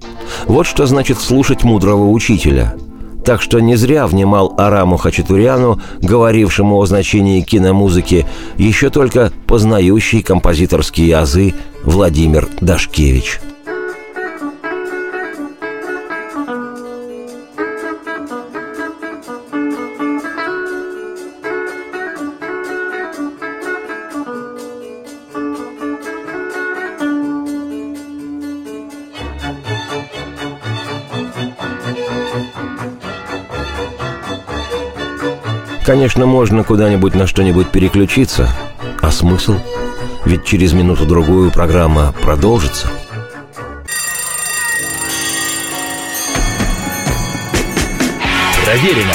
Вот 0.46 0.66
что 0.66 0.86
значит 0.86 1.20
слушать 1.20 1.64
мудрого 1.64 2.10
учителя– 2.10 2.76
так 3.26 3.42
что 3.42 3.60
не 3.60 3.76
зря 3.76 4.06
внимал 4.06 4.54
Араму 4.58 4.98
Хачатуряну, 4.98 5.82
говорившему 6.00 6.78
о 6.78 6.86
значении 6.86 7.42
киномузыки, 7.42 8.26
еще 8.58 8.90
только 8.92 9.34
познающий 9.48 10.22
композиторские 10.22 11.18
азы 11.18 11.56
Владимир 11.84 12.48
Дашкевич. 12.62 13.40
Конечно, 35.96 36.26
можно 36.26 36.66
куда-нибудь 36.66 37.16
на 37.16 37.26
что-нибудь 37.26 37.70
переключиться. 37.70 38.50
А 39.02 39.12
смысл? 39.12 39.56
Ведь 40.26 40.44
через 40.44 40.74
минуту-другую 40.74 41.52
программа 41.52 42.14
продолжится. 42.22 42.90
Проверено 48.66 49.14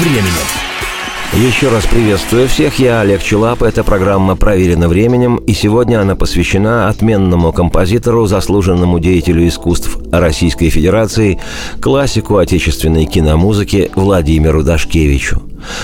временем. 0.00 1.44
Еще 1.46 1.68
раз 1.68 1.84
приветствую 1.84 2.48
всех, 2.48 2.78
я 2.78 3.02
Олег 3.02 3.22
Челап, 3.22 3.62
эта 3.62 3.84
программа 3.84 4.34
«Проверена 4.34 4.88
временем», 4.88 5.36
и 5.36 5.52
сегодня 5.52 6.00
она 6.00 6.14
посвящена 6.14 6.88
отменному 6.88 7.52
композитору, 7.52 8.24
заслуженному 8.24 8.98
деятелю 8.98 9.46
искусств 9.46 9.98
Российской 10.10 10.70
Федерации, 10.70 11.38
классику 11.82 12.38
отечественной 12.38 13.04
киномузыки 13.04 13.90
Владимиру 13.94 14.62
Дашкевичу. 14.62 15.42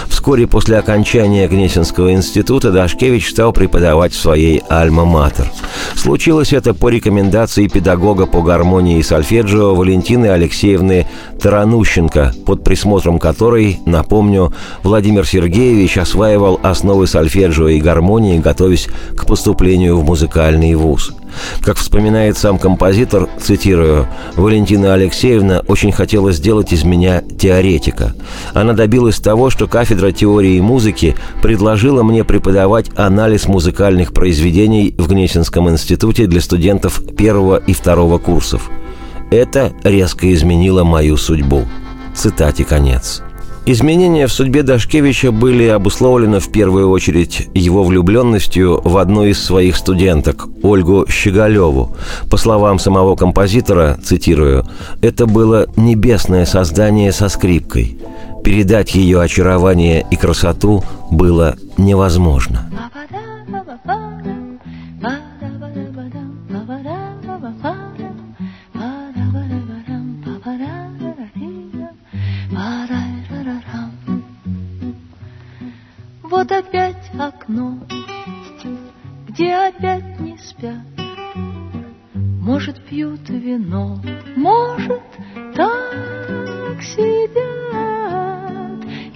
Вскоре 0.08 0.46
после 0.46 0.78
окончания 0.78 1.48
Гнесинского 1.48 2.12
института 2.12 2.72
Дашкевич 2.72 3.30
стал 3.30 3.52
преподавать 3.52 4.12
в 4.12 4.20
своей 4.20 4.62
«Альма-Матер». 4.68 5.46
Случилось 5.94 6.52
это 6.52 6.74
по 6.74 6.88
рекомендации 6.88 7.66
педагога 7.66 8.26
по 8.26 8.42
гармонии 8.42 8.98
и 8.98 9.02
сольфеджио 9.02 9.74
Валентины 9.74 10.26
Алексеевны 10.26 11.06
Таранущенко, 11.40 12.34
под 12.46 12.64
присмотром 12.64 13.18
которой, 13.18 13.78
напомню, 13.86 14.52
Владимир 14.82 15.26
Сергеевич 15.26 15.98
осваивал 15.98 16.60
основы 16.62 17.06
сольфеджио 17.06 17.68
и 17.68 17.80
гармонии, 17.80 18.38
готовясь 18.38 18.88
к 19.16 19.26
поступлению 19.26 19.98
в 19.98 20.04
музыкальный 20.04 20.74
вуз– 20.74 21.12
как 21.62 21.76
вспоминает 21.76 22.36
сам 22.36 22.58
композитор, 22.58 23.28
цитирую, 23.40 24.06
«Валентина 24.36 24.94
Алексеевна 24.94 25.62
очень 25.66 25.92
хотела 25.92 26.32
сделать 26.32 26.72
из 26.72 26.84
меня 26.84 27.22
теоретика. 27.38 28.14
Она 28.54 28.72
добилась 28.72 29.18
того, 29.18 29.50
что 29.50 29.66
кафедра 29.66 30.12
теории 30.12 30.60
музыки 30.60 31.14
предложила 31.42 32.02
мне 32.02 32.24
преподавать 32.24 32.86
анализ 32.96 33.46
музыкальных 33.46 34.12
произведений 34.12 34.94
в 34.98 35.08
Гнесинском 35.08 35.68
институте 35.70 36.26
для 36.26 36.40
студентов 36.40 37.02
первого 37.16 37.56
и 37.56 37.72
второго 37.72 38.18
курсов. 38.18 38.70
Это 39.30 39.72
резко 39.84 40.32
изменило 40.32 40.84
мою 40.84 41.16
судьбу». 41.16 41.66
Цитате 42.14 42.64
конец. 42.64 43.22
Изменения 43.66 44.26
в 44.26 44.32
судьбе 44.32 44.62
Дашкевича 44.62 45.30
были 45.32 45.64
обусловлены 45.64 46.40
в 46.40 46.50
первую 46.50 46.90
очередь 46.90 47.48
его 47.54 47.84
влюбленностью 47.84 48.80
в 48.82 48.96
одну 48.96 49.24
из 49.24 49.42
своих 49.42 49.76
студенток, 49.76 50.48
Ольгу 50.62 51.06
Щеголеву. 51.08 51.94
По 52.30 52.36
словам 52.36 52.78
самого 52.78 53.16
композитора, 53.16 53.98
цитирую, 54.02 54.66
«это 55.02 55.26
было 55.26 55.66
небесное 55.76 56.46
создание 56.46 57.12
со 57.12 57.28
скрипкой. 57.28 57.98
Передать 58.42 58.94
ее 58.94 59.20
очарование 59.20 60.06
и 60.10 60.16
красоту 60.16 60.82
было 61.10 61.56
невозможно». 61.76 62.70
Вот 76.30 76.52
опять 76.52 77.10
окно, 77.18 77.80
где 79.26 79.52
опять 79.52 80.20
не 80.20 80.38
спят. 80.38 80.86
Может, 82.14 82.84
пьют 82.84 83.28
вино, 83.28 84.00
может, 84.36 85.02
так 85.56 86.80
сидят, 86.82 87.34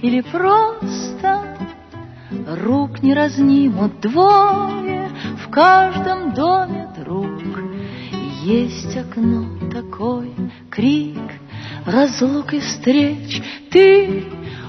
Или 0.01 0.19
просто 0.29 1.57
рук 2.65 3.01
не 3.01 3.13
разнимут 3.13 4.01
двое, 4.01 5.09
В 5.37 5.49
каждом 5.49 6.33
доме 6.33 6.89
друг. 6.97 7.39
Есть 8.43 8.97
окно 8.97 9.57
такой, 9.71 10.33
крик 10.69 11.31
разлук 11.85 12.53
и 12.53 12.59
встреч. 12.59 13.41
Ты 13.71 14.25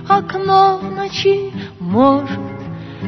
окно 0.09 0.79
в 0.83 0.91
ночи, 0.95 1.53
может, 1.97 2.39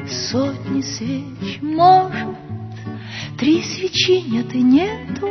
сотни 0.09 0.81
свеч, 0.81 1.61
может, 1.61 2.35
три 3.39 3.63
свечи 3.63 4.23
нет 4.23 4.55
и 4.55 4.63
нету 4.63 5.29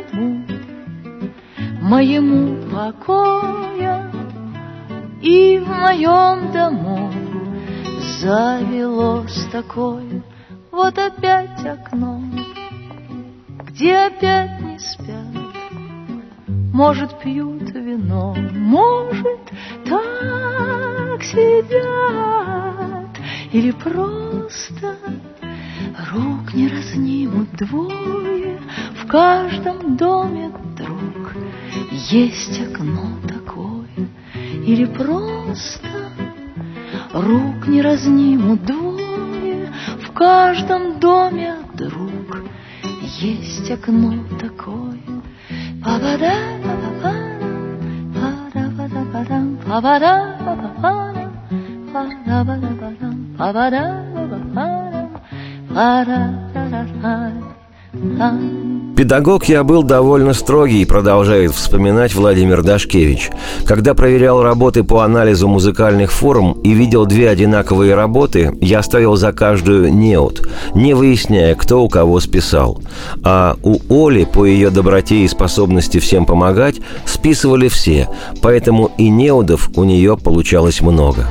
моему 1.81 2.69
покоя 2.69 4.11
и 5.23 5.57
в 5.57 5.67
моем 5.67 6.51
дому 6.51 7.11
завелось 8.19 9.47
такое 9.51 10.21
вот 10.71 10.95
опять 10.99 11.65
окно, 11.65 12.21
где 13.63 13.95
опять 13.95 14.61
не 14.61 14.77
спят, 14.77 15.33
может 16.47 17.19
пьют 17.21 17.71
вино, 17.71 18.35
может 18.53 19.51
так 19.83 21.23
сидят 21.23 22.36
или 23.51 23.71
просто 23.71 24.97
рук 26.11 26.53
не 26.53 26.67
разнимут 26.67 27.51
двое 27.53 28.59
в 28.95 29.07
каждом 29.07 29.95
доме 29.95 30.51
друг 30.75 31.33
есть 31.91 32.59
окно 32.59 33.17
такое, 33.27 34.07
или 34.65 34.85
просто 34.85 36.11
рук 37.13 37.67
не 37.67 37.81
разнимут 37.81 38.63
двое, 38.65 39.71
в 40.03 40.11
каждом 40.11 40.99
доме 40.99 41.55
друг 41.73 42.43
есть 43.01 43.71
окно 43.71 44.13
такое. 44.39 44.99
Па-да-ба-да-ба-дам, 45.83 47.17
па-ба-да, 48.13 48.63
па-ба-ба, 48.83 49.57
па-да-ба-да-ба-дам, 49.57 49.57
па-ба-да, 49.65 50.37
па-ба-ба, 50.43 51.31
па-да-да-да-да. 51.93 53.06
Педагог 58.97 59.45
я 59.45 59.63
был 59.63 59.83
довольно 59.83 60.33
строгий, 60.33 60.83
продолжает 60.85 61.51
вспоминать 61.51 62.15
Владимир 62.15 62.63
Дашкевич. 62.63 63.29
Когда 63.63 63.93
проверял 63.93 64.41
работы 64.41 64.83
по 64.83 65.03
анализу 65.03 65.47
музыкальных 65.47 66.11
форм 66.11 66.53
и 66.63 66.73
видел 66.73 67.05
две 67.05 67.29
одинаковые 67.29 67.93
работы, 67.93 68.57
я 68.59 68.81
ставил 68.81 69.15
за 69.15 69.33
каждую 69.33 69.93
неот, 69.93 70.49
не 70.73 70.95
выясняя, 70.95 71.53
кто 71.53 71.83
у 71.83 71.89
кого 71.89 72.19
списал. 72.19 72.81
А 73.23 73.55
у 73.61 73.77
Оли 73.87 74.25
по 74.25 74.45
ее 74.45 74.71
доброте 74.71 75.17
и 75.17 75.27
способности 75.27 75.99
всем 75.99 76.25
помогать 76.25 76.77
списывали 77.05 77.67
все, 77.67 78.09
поэтому 78.41 78.89
и 78.97 79.09
неудов 79.09 79.69
у 79.75 79.83
нее 79.83 80.17
получалось 80.17 80.81
много. 80.81 81.27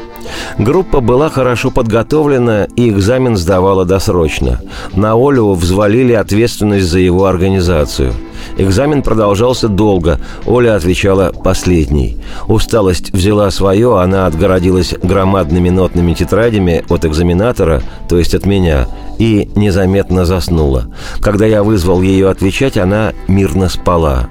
Группа 0.58 1.00
была 1.00 1.28
хорошо 1.28 1.70
подготовлена 1.70 2.64
и 2.76 2.88
экзамен 2.88 3.36
сдавала 3.36 3.84
досрочно. 3.84 4.60
На 4.94 5.12
Олю 5.12 5.52
взвалили 5.52 6.12
ответственность 6.12 6.86
за 6.86 6.98
его 6.98 7.26
организацию. 7.26 8.12
Экзамен 8.58 9.02
продолжался 9.02 9.68
долго. 9.68 10.20
Оля 10.46 10.76
отвечала 10.76 11.32
последней. 11.32 12.18
Усталость 12.48 13.12
взяла 13.12 13.50
свое, 13.50 14.00
она 14.00 14.26
отгородилась 14.26 14.94
громадными 15.02 15.68
нотными 15.68 16.14
тетрадями 16.14 16.84
от 16.88 17.04
экзаменатора, 17.04 17.82
то 18.08 18.18
есть 18.18 18.34
от 18.34 18.46
меня, 18.46 18.86
и 19.18 19.50
незаметно 19.56 20.24
заснула. 20.24 20.86
Когда 21.20 21.46
я 21.46 21.62
вызвал 21.62 22.02
ее 22.02 22.30
отвечать, 22.30 22.76
она 22.76 23.12
мирно 23.28 23.68
спала. 23.68 24.28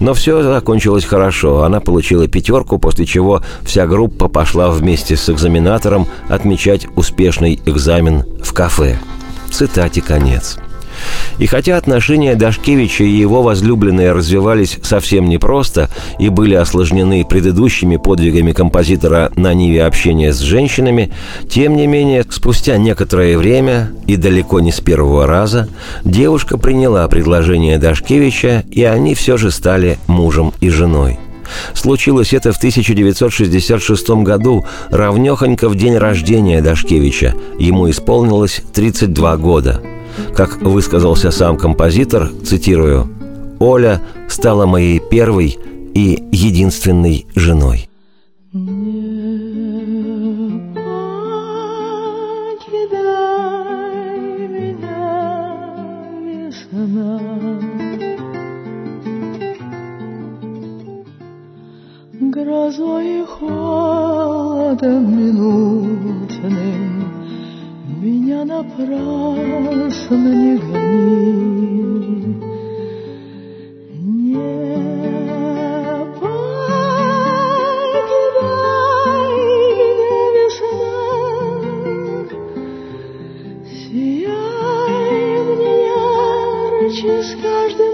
Но 0.00 0.14
все 0.14 0.42
закончилось 0.42 1.04
хорошо. 1.04 1.62
Она 1.62 1.80
получила 1.80 2.26
пятерку, 2.28 2.78
после 2.78 3.06
чего 3.06 3.42
вся 3.62 3.86
группа 3.86 4.28
пошла 4.28 4.70
вместе 4.70 5.16
с 5.16 5.28
экзаменатором 5.28 6.06
отмечать 6.28 6.86
успешный 6.96 7.60
экзамен 7.64 8.24
в 8.42 8.52
кафе. 8.52 8.98
Цитате 9.50 10.00
конец. 10.02 10.58
И 11.38 11.46
хотя 11.46 11.76
отношения 11.76 12.34
Дашкевича 12.34 13.04
и 13.04 13.10
его 13.10 13.42
возлюбленные 13.42 14.12
развивались 14.12 14.78
совсем 14.82 15.28
непросто 15.28 15.88
и 16.18 16.28
были 16.28 16.54
осложнены 16.54 17.24
предыдущими 17.24 17.96
подвигами 17.96 18.52
композитора 18.52 19.30
на 19.36 19.54
ниве 19.54 19.84
общения 19.84 20.32
с 20.32 20.40
женщинами, 20.40 21.12
тем 21.48 21.76
не 21.76 21.86
менее, 21.86 22.24
спустя 22.28 22.76
некоторое 22.76 23.38
время 23.38 23.90
и 24.06 24.16
далеко 24.16 24.60
не 24.60 24.72
с 24.72 24.80
первого 24.80 25.26
раза, 25.26 25.68
девушка 26.04 26.58
приняла 26.58 27.06
предложение 27.08 27.78
Дашкевича, 27.78 28.64
и 28.70 28.82
они 28.82 29.14
все 29.14 29.36
же 29.36 29.50
стали 29.50 29.98
мужем 30.06 30.52
и 30.60 30.70
женой. 30.70 31.18
Случилось 31.72 32.34
это 32.34 32.52
в 32.52 32.58
1966 32.58 34.10
году, 34.22 34.66
равнехонько 34.90 35.68
в 35.70 35.76
день 35.76 35.96
рождения 35.96 36.60
Дашкевича. 36.60 37.34
Ему 37.58 37.88
исполнилось 37.88 38.60
32 38.74 39.36
года– 39.38 39.80
как 40.34 40.60
высказался 40.60 41.30
сам 41.30 41.56
композитор, 41.56 42.30
цитирую, 42.44 43.08
«Оля 43.58 44.00
стала 44.28 44.66
моей 44.66 45.00
первой 45.00 45.58
и 45.94 46.22
единственной 46.32 47.26
женой». 47.34 47.88
Напрасно 68.58 70.16
не 70.34 70.56
гони. 70.58 72.08
Не 74.00 74.54
покидай 76.20 76.42
меня, 79.88 80.18
весна, 80.34 80.96
сияй 83.70 85.36
мне 85.48 85.74
ярче 86.82 87.14
с 87.22 87.30
каждым 87.42 87.87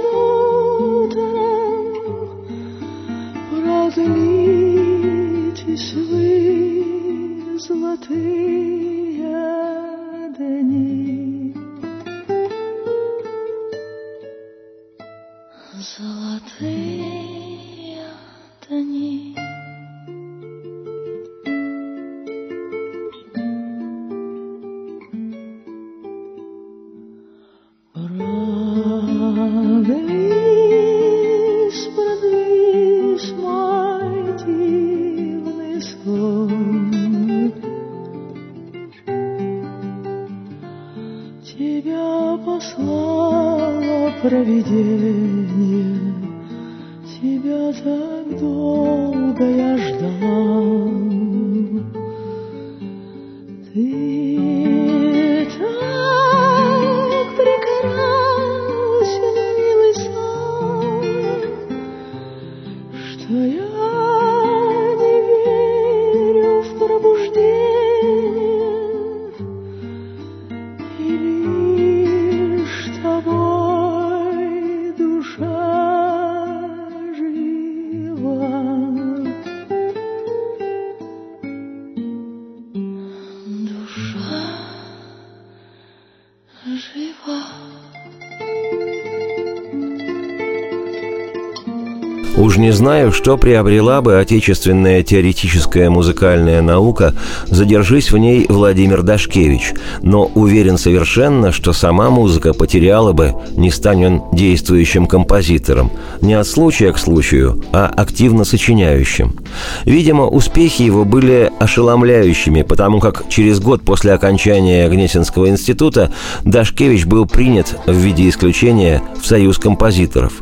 не 92.65 92.71
знаю, 92.71 93.13
что 93.13 93.37
приобрела 93.37 94.01
бы 94.01 94.19
отечественная 94.19 95.03
теоретическая 95.03 95.91
музыкальная 95.91 96.63
наука, 96.63 97.13
задержись 97.45 98.11
в 98.11 98.17
ней 98.17 98.47
Владимир 98.49 99.03
Дашкевич, 99.03 99.75
но 100.01 100.31
уверен 100.35 100.79
совершенно, 100.79 101.53
что 101.53 101.75
сама 101.75 102.09
музыка 102.09 102.55
потеряла 102.55 103.13
бы, 103.13 103.35
не 103.55 103.71
стань 103.71 104.07
он 104.07 104.23
действующим 104.33 105.07
композитором, 105.07 105.91
не 106.23 106.33
от 106.33 106.47
случая 106.47 106.93
к 106.93 106.99
случаю, 106.99 107.63
а 107.71 107.87
активно 107.95 108.45
сочиняющим. 108.45 109.37
Видимо, 109.85 110.27
успехи 110.27 110.83
его 110.83 111.05
были 111.05 111.53
ошеломляющими, 111.59 112.63
потому 112.63 113.01
как 113.01 113.29
через 113.29 113.61
год 113.61 113.83
после 113.83 114.13
окончания 114.13 114.89
Гнесинского 114.89 115.49
института 115.49 116.11
Дашкевич 116.45 117.07
был 117.07 117.27
принят 117.27 117.79
в 117.87 117.93
виде 117.93 118.29
исключения 118.29 119.03
в 119.21 119.27
Союз 119.27 119.59
композиторов. 119.59 120.33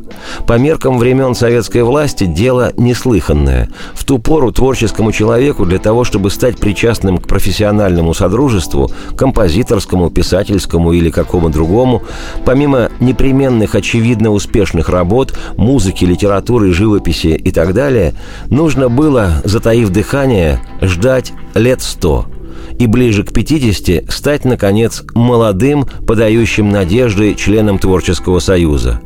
По 0.47 0.59
меркам 0.59 0.99
времен 0.99 1.35
советской 1.35 1.83
власти 1.83 2.25
дело 2.25 2.73
неслыханное. 2.77 3.69
В 3.95 4.05
ту 4.05 4.19
пору 4.19 4.53
творческому 4.53 5.13
человеку 5.13 5.65
для 5.67 5.79
того, 5.79 6.05
чтобы 6.05 6.31
стать 6.31 6.59
причастным 6.59 7.19
к 7.19 7.27
профессиональному 7.27 8.15
содружеству, 8.15 8.91
композиторскому, 9.17 10.11
писательскому 10.11 10.93
или 10.93 11.11
какому 11.11 11.51
другому, 11.51 12.03
помимо 12.45 12.91
непременных 13.01 13.75
очевидно 13.75 14.31
успешных 14.31 14.89
работ, 14.89 15.39
музыки, 15.57 16.05
литературы, 16.05 16.73
живописи 16.73 17.29
и 17.29 17.51
так 17.51 17.75
далее, 17.75 18.15
нужно 18.49 18.89
было, 18.89 19.02
затаив 19.45 19.91
дыхание, 19.91 20.61
ждать 20.81 21.33
лет 21.55 21.83
сто– 21.83 22.27
и 22.79 22.87
ближе 22.87 23.23
к 23.23 23.33
50 23.33 24.11
стать, 24.11 24.45
наконец, 24.45 25.05
молодым, 25.15 25.87
подающим 26.07 26.71
надежды 26.71 27.35
членом 27.35 27.79
Творческого 27.79 28.39
Союза. 28.41 29.01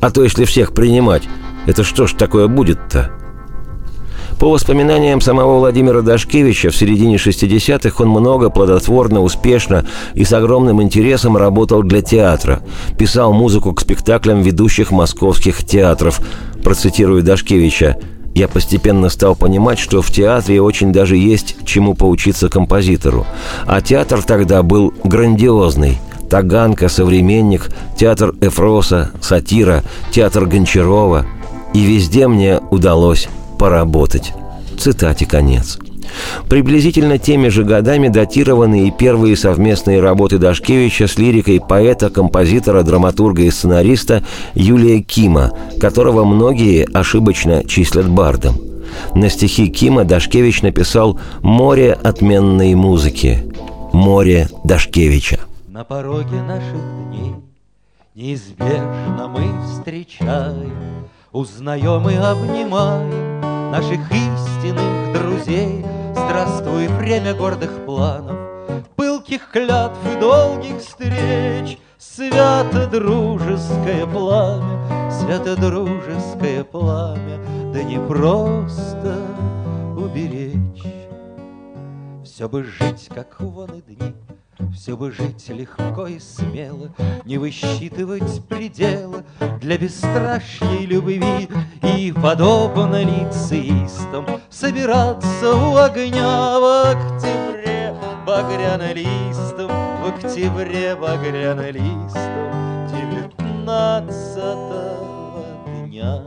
А 0.00 0.10
то 0.10 0.24
если 0.24 0.44
всех 0.44 0.74
принимать, 0.74 1.22
это 1.66 1.84
что 1.84 2.06
ж 2.06 2.14
такое 2.14 2.48
будет-то? 2.48 3.12
По 4.40 4.50
воспоминаниям 4.50 5.20
самого 5.20 5.58
Владимира 5.58 6.02
Дашкевича, 6.02 6.70
в 6.70 6.76
середине 6.76 7.14
60-х 7.14 8.02
он 8.02 8.10
много, 8.10 8.50
плодотворно, 8.50 9.20
успешно 9.20 9.86
и 10.14 10.24
с 10.24 10.32
огромным 10.32 10.82
интересом 10.82 11.36
работал 11.36 11.84
для 11.84 12.02
театра. 12.02 12.60
Писал 12.98 13.32
музыку 13.32 13.72
к 13.72 13.80
спектаклям 13.80 14.42
ведущих 14.42 14.90
московских 14.90 15.64
театров. 15.64 16.20
Процитирую 16.64 17.22
Дашкевича. 17.22 17.98
Я 18.34 18.48
постепенно 18.48 19.08
стал 19.08 19.34
понимать, 19.34 19.78
что 19.78 20.00
в 20.02 20.10
театре 20.10 20.60
очень 20.62 20.92
даже 20.92 21.16
есть 21.16 21.56
чему 21.64 21.94
поучиться 21.94 22.48
композитору. 22.48 23.26
А 23.66 23.80
театр 23.80 24.22
тогда 24.22 24.62
был 24.62 24.94
грандиозный– 25.04 25.98
Таганка, 26.32 26.88
«Современник», 26.88 27.68
театр 27.94 28.34
Эфроса, 28.40 29.10
«Сатира», 29.20 29.84
театр 30.12 30.46
Гончарова. 30.46 31.26
И 31.74 31.82
везде 31.82 32.26
мне 32.26 32.58
удалось 32.70 33.28
поработать. 33.58 34.32
Цитате 34.78 35.26
конец. 35.26 35.78
Приблизительно 36.48 37.18
теми 37.18 37.48
же 37.48 37.64
годами 37.64 38.08
датированы 38.08 38.88
и 38.88 38.90
первые 38.90 39.36
совместные 39.36 40.00
работы 40.00 40.38
Дашкевича 40.38 41.06
с 41.06 41.18
лирикой 41.18 41.60
поэта, 41.60 42.10
композитора, 42.10 42.82
драматурга 42.82 43.42
и 43.42 43.50
сценариста 43.50 44.24
Юлия 44.54 45.00
Кима, 45.00 45.52
которого 45.80 46.24
многие 46.24 46.86
ошибочно 46.92 47.64
числят 47.64 48.08
бардом. 48.08 48.56
На 49.14 49.30
стихи 49.30 49.68
Кима 49.68 50.04
Дашкевич 50.04 50.62
написал 50.62 51.18
«Море 51.40 51.92
отменной 51.92 52.74
музыки», 52.74 53.44
«Море 53.92 54.48
Дашкевича». 54.64 55.40
На 55.68 55.84
пороге 55.84 56.42
наших 56.42 56.80
дней 57.08 57.34
Неизбежно 58.14 59.26
мы 59.26 59.42
встречаем, 59.66 60.70
Узнаем 61.32 62.08
и 62.10 62.14
обнимаем 62.14 63.40
Наших 63.70 64.00
истинных 64.12 65.01
друзей. 65.42 65.84
Здравствуй, 66.12 66.88
время 66.88 67.34
гордых 67.34 67.84
планов, 67.84 68.36
Пылких 68.96 69.50
клятв 69.50 69.98
и 70.14 70.20
долгих 70.20 70.78
встреч, 70.78 71.78
Свято 71.98 72.86
дружеское 72.86 74.06
пламя, 74.06 75.10
Свято 75.10 75.56
дружеское 75.56 76.64
пламя, 76.64 77.38
Да 77.72 77.82
не 77.82 77.98
просто 77.98 79.18
уберечь. 79.96 80.82
Все 82.24 82.48
бы 82.48 82.64
жить, 82.64 83.08
как 83.12 83.40
вон 83.40 83.70
и 83.70 83.82
дни, 83.82 84.14
все 84.70 84.96
бы 84.96 85.10
жить 85.10 85.48
легко 85.48 86.06
и 86.06 86.18
смело, 86.18 86.90
Не 87.24 87.38
высчитывать 87.38 88.46
пределы 88.48 89.24
Для 89.60 89.78
бесстрашной 89.78 90.86
любви 90.86 91.48
И, 91.82 92.12
подобно 92.12 93.02
лицеистам, 93.02 94.26
Собираться 94.50 95.54
у 95.54 95.76
огня 95.76 96.58
в 96.58 96.90
октябре 96.90 97.94
Багряно-листом, 98.26 99.68
в 99.68 100.14
октябре 100.14 100.94
багряно-листом 100.94 102.88
Девятнадцатого 102.88 105.44
дня. 105.86 106.22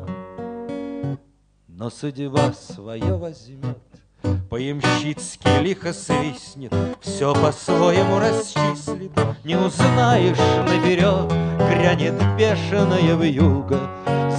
Но 1.67 1.89
судьба 1.89 2.53
свое 2.53 3.17
возьмет, 3.17 3.79
по-ямщицки 4.49 5.47
лихо 5.61 5.93
свистнет, 5.93 6.73
Все 7.01 7.33
по-своему 7.33 8.19
расчислит, 8.19 9.11
Не 9.43 9.55
узнаешь 9.57 10.37
наперед, 10.69 11.31
Грянет 11.69 12.15
бешеная 12.37 13.15
вьюга, 13.15 13.79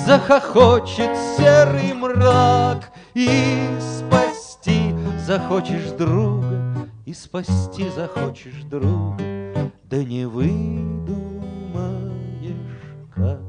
Захохочет 0.06 1.16
серый 1.36 1.92
мрак, 1.92 2.92
И 3.14 3.68
спасти 3.80 4.94
захочешь 5.26 5.90
друга, 5.98 6.88
И 7.04 7.12
спасти 7.12 7.88
захочешь 7.88 8.62
друга, 8.64 9.18
Да 9.84 9.96
не 10.02 10.26
выдумаешь 10.26 11.16
как. 13.14 13.40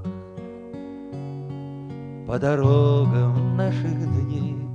По 2.27 2.37
дорогам 2.39 3.55
наших 3.55 4.25
дней 4.25 4.66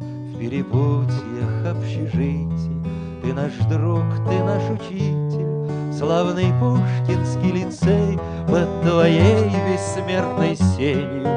перепутьях 0.43 1.71
общежитий. 1.71 2.83
Ты 3.23 3.33
наш 3.33 3.53
друг, 3.71 4.03
ты 4.29 4.43
наш 4.43 4.69
учитель, 4.71 5.71
Славный 5.97 6.53
Пушкинский 6.59 7.53
лицей 7.53 8.19
Под 8.49 8.83
твоей 8.83 9.51
бессмертной 9.69 10.57
сенью. 10.57 11.29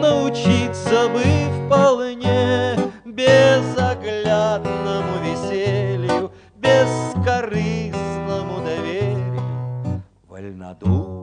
Научиться 0.00 1.08
бы 1.08 1.22
вполне 1.66 2.74
Безоглядному 3.04 5.18
веселью, 5.22 6.32
Бескорыстному 6.56 8.64
доверию, 8.64 10.02
Вольнодумной 10.28 11.17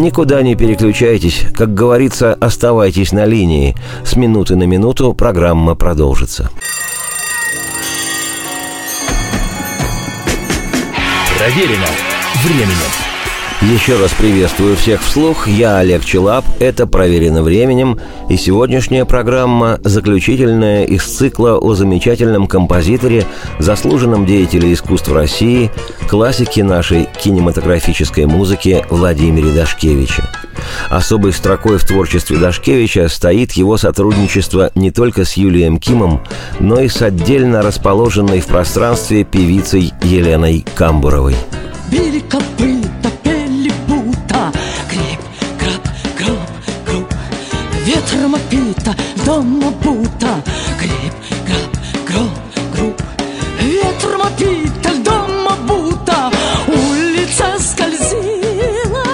Никуда 0.00 0.40
не 0.40 0.54
переключайтесь. 0.54 1.44
Как 1.54 1.74
говорится, 1.74 2.32
оставайтесь 2.32 3.12
на 3.12 3.26
линии. 3.26 3.76
С 4.02 4.16
минуты 4.16 4.56
на 4.56 4.62
минуту 4.62 5.12
программа 5.12 5.74
продолжится. 5.74 6.48
Проверено 11.36 11.86
временем. 12.42 13.09
Еще 13.62 14.00
раз 14.00 14.12
приветствую 14.12 14.74
всех 14.74 15.02
вслух. 15.02 15.46
Я 15.46 15.76
Олег 15.76 16.02
Челап. 16.02 16.46
Это 16.60 16.86
«Проверено 16.86 17.42
временем». 17.42 18.00
И 18.30 18.38
сегодняшняя 18.38 19.04
программа 19.04 19.78
заключительная 19.84 20.84
из 20.84 21.04
цикла 21.04 21.58
о 21.58 21.74
замечательном 21.74 22.46
композиторе, 22.46 23.26
заслуженном 23.58 24.24
деятеле 24.24 24.72
искусств 24.72 25.12
России, 25.12 25.70
классике 26.08 26.64
нашей 26.64 27.06
кинематографической 27.22 28.24
музыки 28.24 28.82
Владимире 28.88 29.50
Дашкевиче. 29.50 30.24
Особой 30.88 31.34
строкой 31.34 31.76
в 31.76 31.84
творчестве 31.84 32.38
Дашкевича 32.38 33.08
стоит 33.10 33.52
его 33.52 33.76
сотрудничество 33.76 34.70
не 34.74 34.90
только 34.90 35.26
с 35.26 35.34
Юлием 35.34 35.76
Кимом, 35.76 36.22
но 36.60 36.80
и 36.80 36.88
с 36.88 37.02
отдельно 37.02 37.60
расположенной 37.60 38.40
в 38.40 38.46
пространстве 38.46 39.24
певицей 39.24 39.92
Еленой 40.02 40.64
Камбуровой. 40.74 41.34
Били 41.90 42.20
копыта 42.20 42.89
опита, 48.90 49.24
дома 49.24 49.70
бута, 49.82 50.42
Гриб, 50.78 51.14
граб, 51.46 51.76
гроб, 52.06 52.30
груб. 52.74 53.02
Ветром 53.60 54.22
опита, 54.22 54.94
дома 55.04 55.56
бута, 55.66 56.30
Улица 56.66 57.58
скользила, 57.58 59.04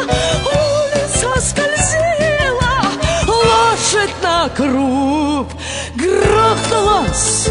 улица 0.44 1.40
скользила, 1.40 2.92
Лошадь 3.26 4.22
на 4.22 4.48
круп 4.48 5.48
грохнулась. 5.96 7.48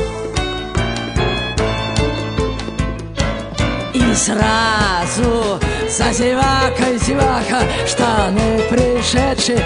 И 3.94 4.16
сразу 4.16 5.60
за 5.90 6.12
зевакой 6.12 6.98
зевака 7.00 7.64
штаны 7.88 8.62
пришедшие 8.70 9.64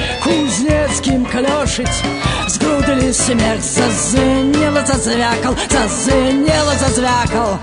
Кузнецким 1.00 1.26
клешить 1.26 2.04
Сгрудили 2.48 3.12
смерть, 3.12 3.64
зазвенело, 3.64 4.86
зазвякал 4.86 5.56
Зазвенело, 5.70 6.74
зазвякал 6.80 7.60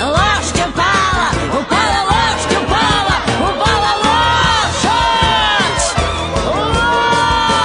Лошадь 0.00 0.62
упала, 0.68 1.28
упала 1.50 2.00
лошадь, 2.08 2.56
упала 2.62 3.16
Упала 3.40 3.92
лошадь! 4.04 5.86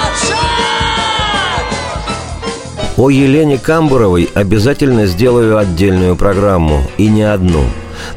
Лошадь! 0.02 0.48
О 2.96 3.10
Елене 3.10 3.58
Камбуровой 3.58 4.30
обязательно 4.34 5.06
сделаю 5.06 5.56
отдельную 5.58 6.16
программу, 6.16 6.82
и 6.98 7.08
не 7.08 7.22
одну. 7.22 7.64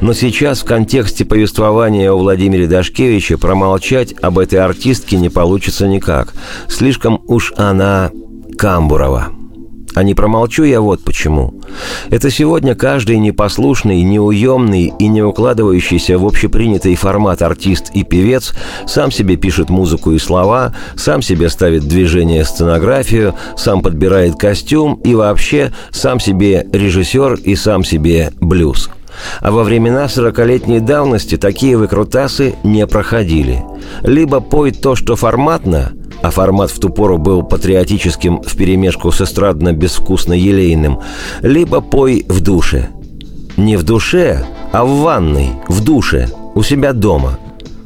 Но 0.01 0.13
сейчас 0.13 0.61
в 0.61 0.65
контексте 0.65 1.25
повествования 1.25 2.11
о 2.11 2.17
Владимире 2.17 2.65
Дашкевиче 2.65 3.37
промолчать 3.37 4.15
об 4.19 4.39
этой 4.39 4.59
артистке 4.59 5.17
не 5.17 5.29
получится 5.29 5.87
никак. 5.87 6.33
Слишком 6.67 7.21
уж 7.27 7.53
она 7.55 8.09
Камбурова. 8.57 9.29
А 9.93 10.03
не 10.03 10.15
промолчу 10.15 10.63
я 10.63 10.79
вот 10.81 11.03
почему. 11.03 11.53
Это 12.09 12.31
сегодня 12.31 12.75
каждый 12.75 13.19
непослушный, 13.19 14.01
неуемный 14.01 14.93
и 14.97 15.07
не 15.07 15.21
укладывающийся 15.21 16.17
в 16.17 16.25
общепринятый 16.25 16.95
формат 16.95 17.41
артист 17.41 17.91
и 17.93 18.03
певец 18.03 18.53
сам 18.87 19.11
себе 19.11 19.35
пишет 19.35 19.69
музыку 19.69 20.13
и 20.13 20.17
слова, 20.17 20.73
сам 20.95 21.21
себе 21.21 21.49
ставит 21.49 21.83
движение 21.83 22.45
сценографию, 22.45 23.35
сам 23.57 23.81
подбирает 23.81 24.35
костюм 24.35 24.95
и 25.03 25.13
вообще 25.13 25.73
сам 25.91 26.19
себе 26.19 26.65
режиссер 26.71 27.33
и 27.43 27.55
сам 27.55 27.83
себе 27.83 28.31
блюз. 28.39 28.89
А 29.39 29.51
во 29.51 29.63
времена 29.63 30.07
сорокалетней 30.07 30.79
давности 30.79 31.37
такие 31.37 31.77
выкрутасы 31.77 32.55
не 32.63 32.85
проходили. 32.87 33.63
Либо 34.03 34.39
пой 34.39 34.71
то, 34.71 34.95
что 34.95 35.15
форматно, 35.15 35.91
а 36.21 36.29
формат 36.29 36.71
в 36.71 36.79
ту 36.79 36.89
пору 36.89 37.17
был 37.17 37.43
патриотическим 37.43 38.43
вперемешку 38.43 39.11
с 39.11 39.21
эстрадно-безвкусно-елейным, 39.21 41.01
либо 41.41 41.81
пой 41.81 42.25
в 42.27 42.41
душе. 42.41 42.89
Не 43.57 43.77
в 43.77 43.83
душе, 43.83 44.45
а 44.71 44.85
в 44.85 45.01
ванной, 45.01 45.51
в 45.67 45.83
душе, 45.83 46.29
у 46.55 46.63
себя 46.63 46.93
дома. 46.93 47.39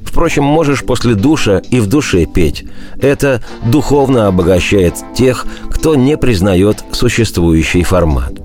Впрочем, 0.03 0.43
можешь 0.43 0.83
после 0.83 1.13
душа 1.13 1.57
и 1.57 1.79
в 1.79 1.88
душе 1.88 2.25
петь. 2.25 2.65
Это 3.01 3.41
духовно 3.65 4.27
обогащает 4.27 4.93
тех, 5.13 5.45
кто 5.69 5.95
не 5.95 6.17
признает 6.17 6.83
существующий 6.91 7.83
формат 7.83 8.44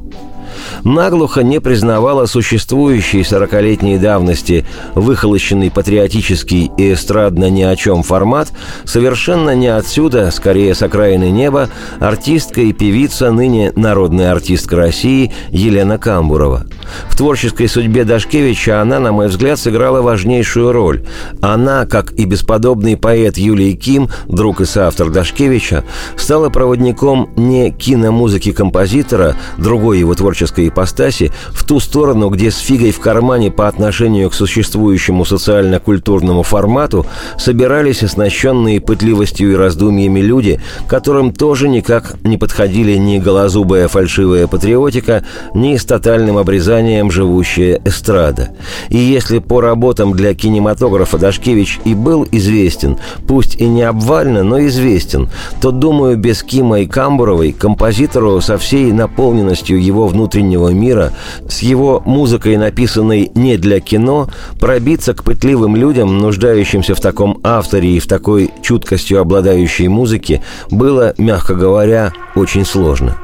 наглухо 0.84 1.42
не 1.42 1.60
признавала 1.60 2.26
существующей 2.26 3.24
сорокалетней 3.24 3.98
давности 3.98 4.64
выхолощенный 4.94 5.70
патриотический 5.70 6.70
и 6.76 6.92
эстрадно 6.92 7.50
ни 7.50 7.62
о 7.62 7.76
чем 7.76 8.02
формат, 8.02 8.52
совершенно 8.84 9.54
не 9.54 9.68
отсюда, 9.68 10.30
скорее 10.30 10.74
с 10.74 10.82
окраины 10.82 11.30
неба, 11.30 11.68
артистка 11.98 12.60
и 12.60 12.72
певица, 12.72 13.30
ныне 13.30 13.72
народная 13.76 14.32
артистка 14.32 14.76
России 14.76 15.32
Елена 15.50 15.98
Камбурова. 15.98 16.66
В 17.08 17.16
творческой 17.16 17.68
судьбе 17.68 18.04
Дашкевича 18.04 18.80
она, 18.80 18.98
на 18.98 19.12
мой 19.12 19.28
взгляд, 19.28 19.58
сыграла 19.58 20.02
важнейшую 20.02 20.72
роль. 20.72 21.04
Она, 21.40 21.86
как 21.86 22.12
и 22.12 22.24
бесподобный 22.24 22.96
поэт 22.96 23.36
Юлий 23.36 23.74
Ким, 23.74 24.08
друг 24.26 24.60
и 24.60 24.64
соавтор 24.64 25.10
Дашкевича, 25.10 25.84
стала 26.16 26.48
проводником 26.48 27.30
не 27.36 27.70
киномузыки 27.70 28.52
композитора, 28.52 29.36
другой 29.58 29.98
его 29.98 30.14
творческой 30.14 30.59
ипостаси, 30.68 31.32
в 31.50 31.64
ту 31.64 31.80
сторону, 31.80 32.28
где 32.28 32.50
с 32.50 32.58
фигой 32.58 32.90
в 32.90 33.00
кармане 33.00 33.50
по 33.50 33.68
отношению 33.68 34.30
к 34.30 34.34
существующему 34.34 35.24
социально-культурному 35.24 36.42
формату 36.42 37.06
собирались 37.38 38.02
оснащенные 38.02 38.80
пытливостью 38.80 39.52
и 39.52 39.56
раздумьями 39.56 40.20
люди, 40.20 40.60
которым 40.88 41.32
тоже 41.32 41.68
никак 41.68 42.16
не 42.24 42.36
подходили 42.36 42.96
ни 42.96 43.18
голозубая 43.18 43.88
фальшивая 43.88 44.46
патриотика, 44.46 45.24
ни 45.54 45.76
с 45.76 45.84
тотальным 45.84 46.38
обрезанием 46.38 47.10
живущая 47.10 47.80
эстрада. 47.84 48.50
И 48.88 48.98
если 48.98 49.38
по 49.38 49.60
работам 49.60 50.12
для 50.12 50.34
кинематографа 50.34 51.18
Дашкевич 51.18 51.80
и 51.84 51.94
был 51.94 52.26
известен, 52.30 52.98
пусть 53.26 53.56
и 53.56 53.66
не 53.66 53.82
обвально, 53.82 54.42
но 54.42 54.66
известен, 54.66 55.28
то, 55.60 55.70
думаю, 55.70 56.16
без 56.16 56.42
Кима 56.42 56.80
и 56.80 56.86
Камбуровой 56.86 57.52
композитору 57.52 58.40
со 58.40 58.58
всей 58.58 58.92
наполненностью 58.92 59.82
его 59.82 60.06
внутреннего 60.50 60.68
мира, 60.68 61.12
с 61.48 61.60
его 61.60 62.02
музыкой, 62.04 62.56
написанной 62.56 63.30
не 63.34 63.56
для 63.56 63.80
кино, 63.80 64.28
пробиться 64.58 65.14
к 65.14 65.24
пытливым 65.24 65.76
людям, 65.76 66.18
нуждающимся 66.18 66.94
в 66.94 67.00
таком 67.00 67.40
авторе 67.42 67.96
и 67.96 68.00
в 68.00 68.06
такой 68.06 68.50
чуткостью 68.62 69.20
обладающей 69.20 69.88
музыке, 69.88 70.42
было, 70.70 71.14
мягко 71.18 71.54
говоря, 71.54 72.12
очень 72.34 72.64
сложно. 72.64 73.16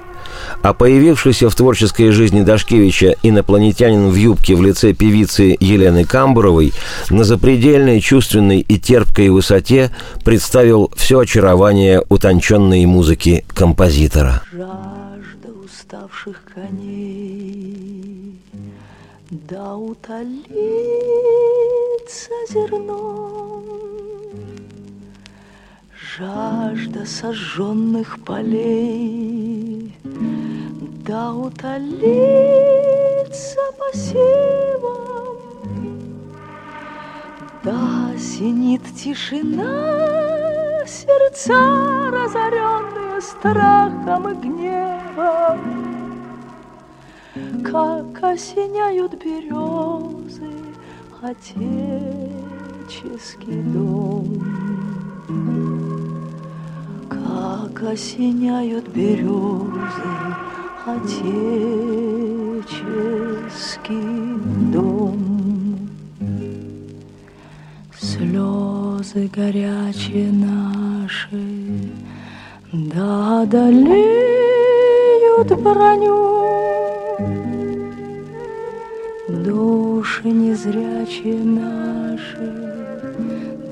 А 0.63 0.73
появившийся 0.73 1.49
в 1.49 1.55
творческой 1.55 2.11
жизни 2.11 2.43
Дашкевича 2.43 3.17
инопланетянин 3.23 4.09
в 4.09 4.15
юбке 4.15 4.55
в 4.55 4.63
лице 4.63 4.93
певицы 4.95 5.57
Елены 5.61 6.05
Камбуровой 6.05 6.73
на 7.11 7.25
запредельной 7.25 8.01
чувственной 8.01 8.61
и 8.61 8.79
терпкой 8.79 9.29
высоте 9.29 9.91
представил 10.25 10.91
все 10.97 11.21
очарование 11.21 12.03
утонченной 12.09 12.85
музыки 12.87 13.45
композитора. 13.55 14.43
Жажда 14.53 14.96
уставших 15.87 16.43
коней, 16.53 18.41
да 19.31 19.77
утолится 19.77 20.35
зерном. 22.49 23.65
Жажда 25.95 27.07
сожженных 27.07 28.19
полей, 28.25 29.95
да 31.07 31.33
утолится 31.33 32.01
посевом, 33.79 35.39
да 37.67 38.11
осенит 38.15 38.83
тишина 38.95 40.85
сердца, 40.87 42.11
разоренные 42.13 43.21
страхом 43.21 44.29
и 44.29 44.35
гневом, 44.35 45.59
как 47.65 48.23
осеняют 48.23 49.15
березы 49.21 50.53
отеческий 51.21 51.73
дом. 53.73 54.27
Как 57.11 57.83
осеняют 57.83 58.87
березы 58.91 60.07
отеческий 60.87 61.51
дом. 64.73 65.36
Слезы 69.17 69.31
горячие 69.35 70.31
наши, 70.31 71.41
да 72.71 73.43
одолеют 73.43 73.99
броню. 75.59 77.17
Души 79.29 80.29
незрячие 80.29 81.43
наши, 81.43 82.53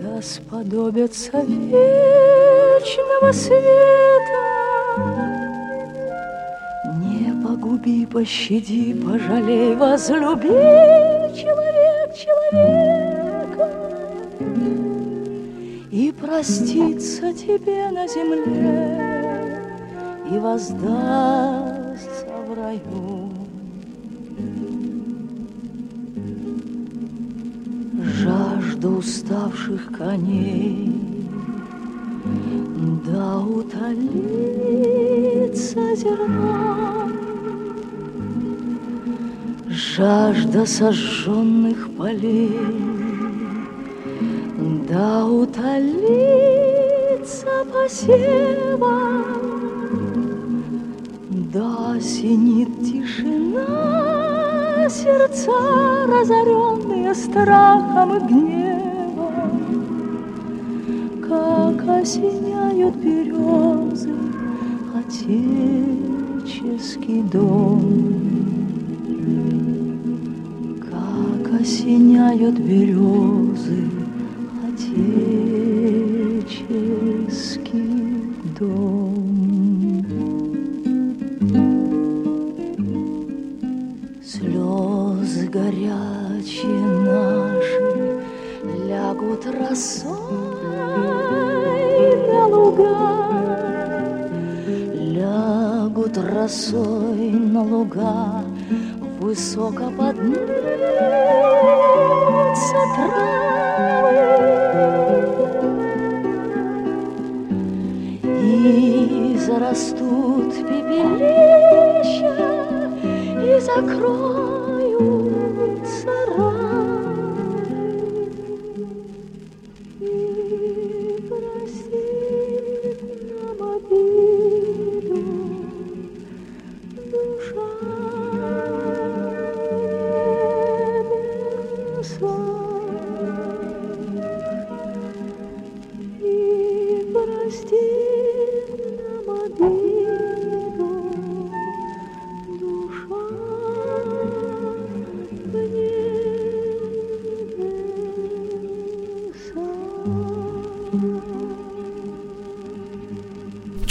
да 0.00 0.22
сподобятся 0.22 1.42
вечного 1.42 3.32
света. 3.32 4.44
Не 7.02 7.34
погуби, 7.46 8.06
пощади, 8.06 8.94
пожалей, 8.94 9.74
возлюби 9.74 10.48
человек 11.38 12.14
человека 12.16 12.93
простится 16.20 17.32
тебе 17.32 17.90
на 17.90 18.06
земле 18.08 19.62
и 20.30 20.38
воздастся 20.38 22.26
в 22.46 22.54
раю. 22.54 23.30
Жажда 28.02 28.88
уставших 28.88 29.92
коней, 29.92 30.92
да 33.06 33.38
утолится 33.38 34.34
зерном. 35.96 37.12
Жажда 39.68 40.66
сожженных 40.66 41.90
полей, 41.96 42.58
когда 44.94 45.26
утолится 45.26 46.86
посева, 47.72 49.24
Да 51.52 51.98
синит 52.00 52.68
тишина, 52.84 53.66
Сердца, 54.88 56.06
разоренные 56.06 57.12
страхом 57.12 58.14
и 58.14 58.20
гневом, 58.20 59.50
Как 61.28 61.88
осеняют 61.88 62.94
березы 62.94 64.14
Отеческий 64.96 66.02
дом. 67.32 67.82
Как 70.88 71.60
осеняют 71.60 72.60
березы 72.60 73.93
Отеческий 76.44 76.84
дом. 78.56 80.06
Слезы 84.24 85.48
горячие 85.48 86.86
наши 87.10 88.22
лягут 88.86 89.46
росой 89.46 90.14
на 92.28 92.46
луга, 92.46 92.96
лягут 94.94 96.16
росой 96.18 97.30
на 97.30 97.62
луга, 97.64 98.44
высоко 99.18 99.90
поднимутся 99.90 100.73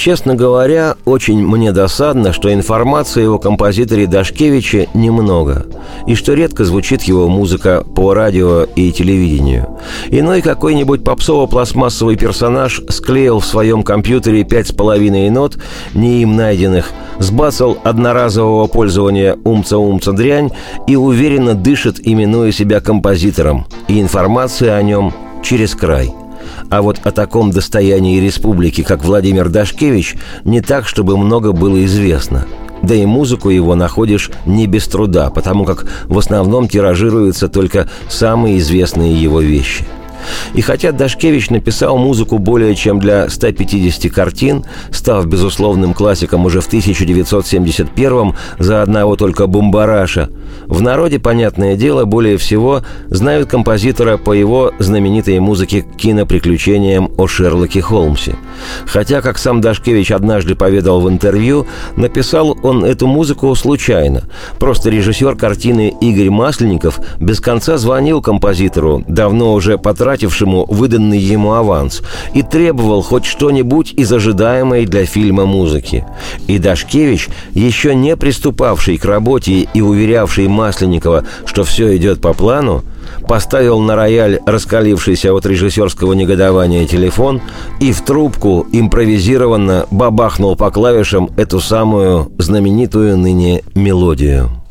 Честно 0.04 0.36
говоря, 0.36 0.98
очень 1.06 1.48
мне 1.48 1.72
досадно, 1.72 2.34
что 2.34 2.54
информации 2.54 3.26
о 3.26 3.38
композиторе 3.38 4.06
Дашкевиче 4.06 4.90
немного, 4.94 5.66
и 6.08 6.16
что 6.16 6.34
редко 6.34 6.66
звучит 6.66 7.04
его 7.04 7.30
музыка 7.30 7.86
по 7.96 8.14
радио 8.14 8.64
и 8.64 8.92
телевидению. 8.92 9.80
Иной 10.10 10.42
какой-нибудь 10.42 11.04
попсово-пластмассовый 11.04 12.18
персонаж 12.18 12.82
склеил 12.90 13.40
в 13.40 13.46
своем 13.46 13.82
компьютере 13.82 14.44
пять 14.44 14.68
с 14.68 14.72
половиной 14.74 15.30
нот, 15.30 15.58
не 15.94 16.22
им 16.22 16.36
найденных, 16.36 16.92
сбацал 17.20 17.78
одноразового 17.86 18.68
пользования 18.68 19.38
умца-умца 19.46 20.12
дрянь 20.12 20.52
и 20.86 20.98
уверенно 20.98 21.54
дышит, 21.54 22.06
именуя 22.06 22.52
себя 22.52 22.82
композитором, 22.82 23.68
и 23.88 24.02
информация 24.02 24.76
о 24.76 24.84
нем 24.84 25.14
через 25.42 25.74
край– 25.76 26.14
а 26.74 26.82
вот 26.82 27.02
о 27.04 27.12
таком 27.12 27.52
достоянии 27.52 28.20
республики, 28.20 28.82
как 28.82 29.06
Владимир 29.06 29.48
Дашкевич, 29.48 30.16
не 30.44 30.60
так, 30.60 30.88
чтобы 30.88 31.20
много 31.20 31.52
было 31.52 31.86
известно. 31.86 32.48
Да 32.82 32.96
и 32.96 33.06
музыку 33.06 33.52
его 33.52 33.76
находишь 33.76 34.32
не 34.48 34.66
без 34.66 34.88
труда, 34.88 35.30
потому 35.30 35.66
как 35.66 35.86
в 36.06 36.18
основном 36.18 36.68
тиражируются 36.68 37.48
только 37.48 37.92
самые 38.10 38.58
известные 38.58 39.14
его 39.14 39.40
вещи– 39.40 39.86
и 40.54 40.62
хотя 40.62 40.92
Дашкевич 40.92 41.50
написал 41.50 41.98
музыку 41.98 42.38
более 42.38 42.76
чем 42.76 43.00
для 43.00 43.30
150 43.30 44.12
картин, 44.12 44.66
став 44.92 45.26
безусловным 45.26 45.94
классиком 45.94 46.46
уже 46.46 46.62
в 46.62 46.68
1971 46.68 48.36
за 48.60 48.82
одного 48.82 49.16
только 49.16 49.48
«Бумбараша», 49.48 50.30
в 50.68 50.82
народе, 50.82 51.20
понятное 51.20 51.76
дело, 51.76 52.06
более 52.06 52.38
всего 52.38 52.82
знают 53.10 53.50
композитора 53.50 54.18
по 54.18 54.34
его 54.34 54.72
знаменитой 54.80 55.40
музыке 55.40 55.86
киноприключениям 55.98 57.12
о 57.18 57.28
Шерлоке 57.28 57.82
Холмсе. 57.82 58.36
Хотя, 58.86 59.22
как 59.22 59.38
сам 59.38 59.62
Дашкевич 59.62 60.12
однажды 60.12 60.56
поведал 60.56 61.02
в 61.02 61.10
интервью, 61.10 61.68
написал 61.98 62.58
он 62.64 62.86
эту 62.86 63.08
музыку 63.08 63.54
случайно. 63.56 64.24
Просто 64.58 64.90
режиссер 64.90 65.36
картины 65.36 65.94
Игорь 66.02 66.30
Масленников 66.30 67.00
без 67.20 67.40
конца 67.40 67.78
звонил 67.78 68.22
композитору, 68.22 69.04
давно 69.08 69.54
уже 69.54 69.78
потратившему 70.14 70.66
выданный 70.70 71.18
ему 71.18 71.54
аванс, 71.54 72.04
и 72.36 72.44
требовал 72.44 73.02
хоть 73.02 73.26
что-нибудь 73.26 73.94
из 73.94 74.12
ожидаемой 74.12 74.86
для 74.86 75.06
фильма 75.06 75.46
музыки. 75.46 76.06
И 76.48 76.60
Дашкевич, 76.60 77.30
еще 77.56 77.96
не 77.96 78.16
приступавший 78.16 78.98
к 79.00 79.06
работе 79.06 79.68
и 79.74 79.82
уверявший 79.82 80.48
Масленникова, 80.48 81.26
что 81.46 81.64
все 81.64 81.98
идет 81.98 82.22
по 82.22 82.34
плану, 82.34 82.84
поставил 83.28 83.80
на 83.80 83.96
рояль 83.96 84.40
раскалившийся 84.46 85.34
от 85.34 85.48
режиссерского 85.48 86.14
негодования 86.14 86.86
телефон 86.86 87.42
и 87.80 87.92
в 87.92 88.02
трубку 88.02 88.68
импровизированно 88.72 89.88
бабахнул 89.90 90.56
по 90.56 90.70
клавишам 90.70 91.30
эту 91.38 91.60
самую 91.60 92.32
знаменитую 92.38 93.18
ныне 93.18 93.64
мелодию. 93.74 94.63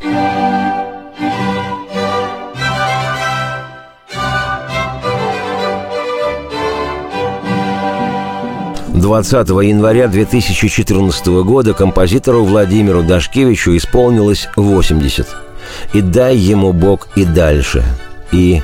20 9.03 9.49
января 9.49 10.07
2014 10.07 11.27
года 11.45 11.75
композитору 11.75 12.45
Владимиру 12.45 13.03
Дашкевичу 13.03 13.77
исполнилось 13.77 14.49
80. 14.55 15.27
И 15.93 16.01
дай 16.01 16.37
ему 16.37 16.73
Бог 16.73 17.09
и 17.17 17.25
дальше. 17.25 17.83
И 18.31 18.63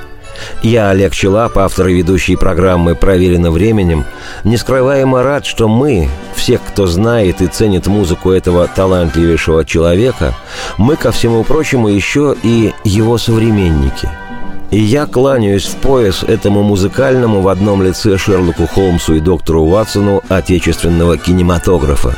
я, 0.62 0.90
Олег 0.90 1.12
Челап, 1.12 1.58
автор 1.58 1.88
и 1.88 1.94
ведущий 1.94 2.36
программы 2.36 2.94
«Проверено 2.94 3.50
временем», 3.50 4.04
нескрываемо 4.44 5.24
рад, 5.24 5.44
что 5.44 5.66
мы, 5.66 6.08
всех, 6.36 6.60
кто 6.62 6.86
знает 6.86 7.42
и 7.42 7.48
ценит 7.48 7.88
музыку 7.88 8.30
этого 8.30 8.68
талантливейшего 8.68 9.64
человека, 9.64 10.34
мы, 10.76 10.94
ко 10.94 11.10
всему 11.10 11.42
прочему, 11.42 11.88
еще 11.88 12.36
и 12.44 12.72
его 12.84 13.18
современники– 13.18 14.08
и 14.70 14.78
я 14.78 15.06
кланяюсь 15.06 15.66
в 15.66 15.76
пояс 15.76 16.22
этому 16.22 16.62
музыкальному 16.62 17.40
в 17.40 17.48
одном 17.48 17.82
лице 17.82 18.18
Шерлоку 18.18 18.66
Холмсу 18.66 19.14
и 19.14 19.20
доктору 19.20 19.64
Ватсону 19.64 20.22
отечественного 20.28 21.16
кинематографа. 21.16 22.16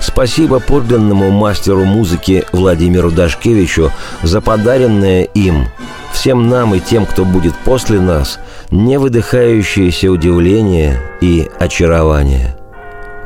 Спасибо 0.00 0.60
подлинному 0.60 1.30
мастеру 1.30 1.84
музыки 1.84 2.44
Владимиру 2.52 3.10
Дашкевичу 3.10 3.92
за 4.22 4.40
подаренное 4.40 5.24
им, 5.24 5.66
всем 6.12 6.48
нам 6.48 6.74
и 6.74 6.80
тем, 6.80 7.04
кто 7.04 7.24
будет 7.24 7.54
после 7.64 8.00
нас, 8.00 8.38
невыдыхающееся 8.70 10.10
удивление 10.10 11.00
и 11.20 11.48
очарование. 11.58 12.56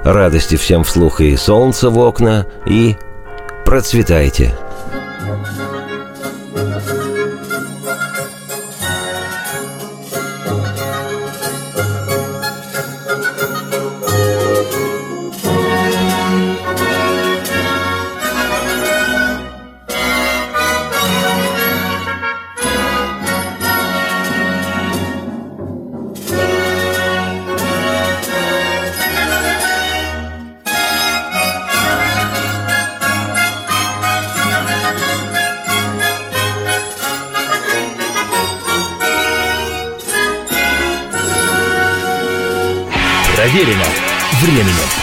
Радости 0.05 0.57
всем 0.57 0.83
вслух 0.83 1.21
и 1.21 1.37
солнца 1.37 1.91
в 1.91 1.99
окна, 1.99 2.47
и 2.67 2.97
процветайте! 3.65 4.53
Проверено 4.91 5.72
временем. 44.43 45.02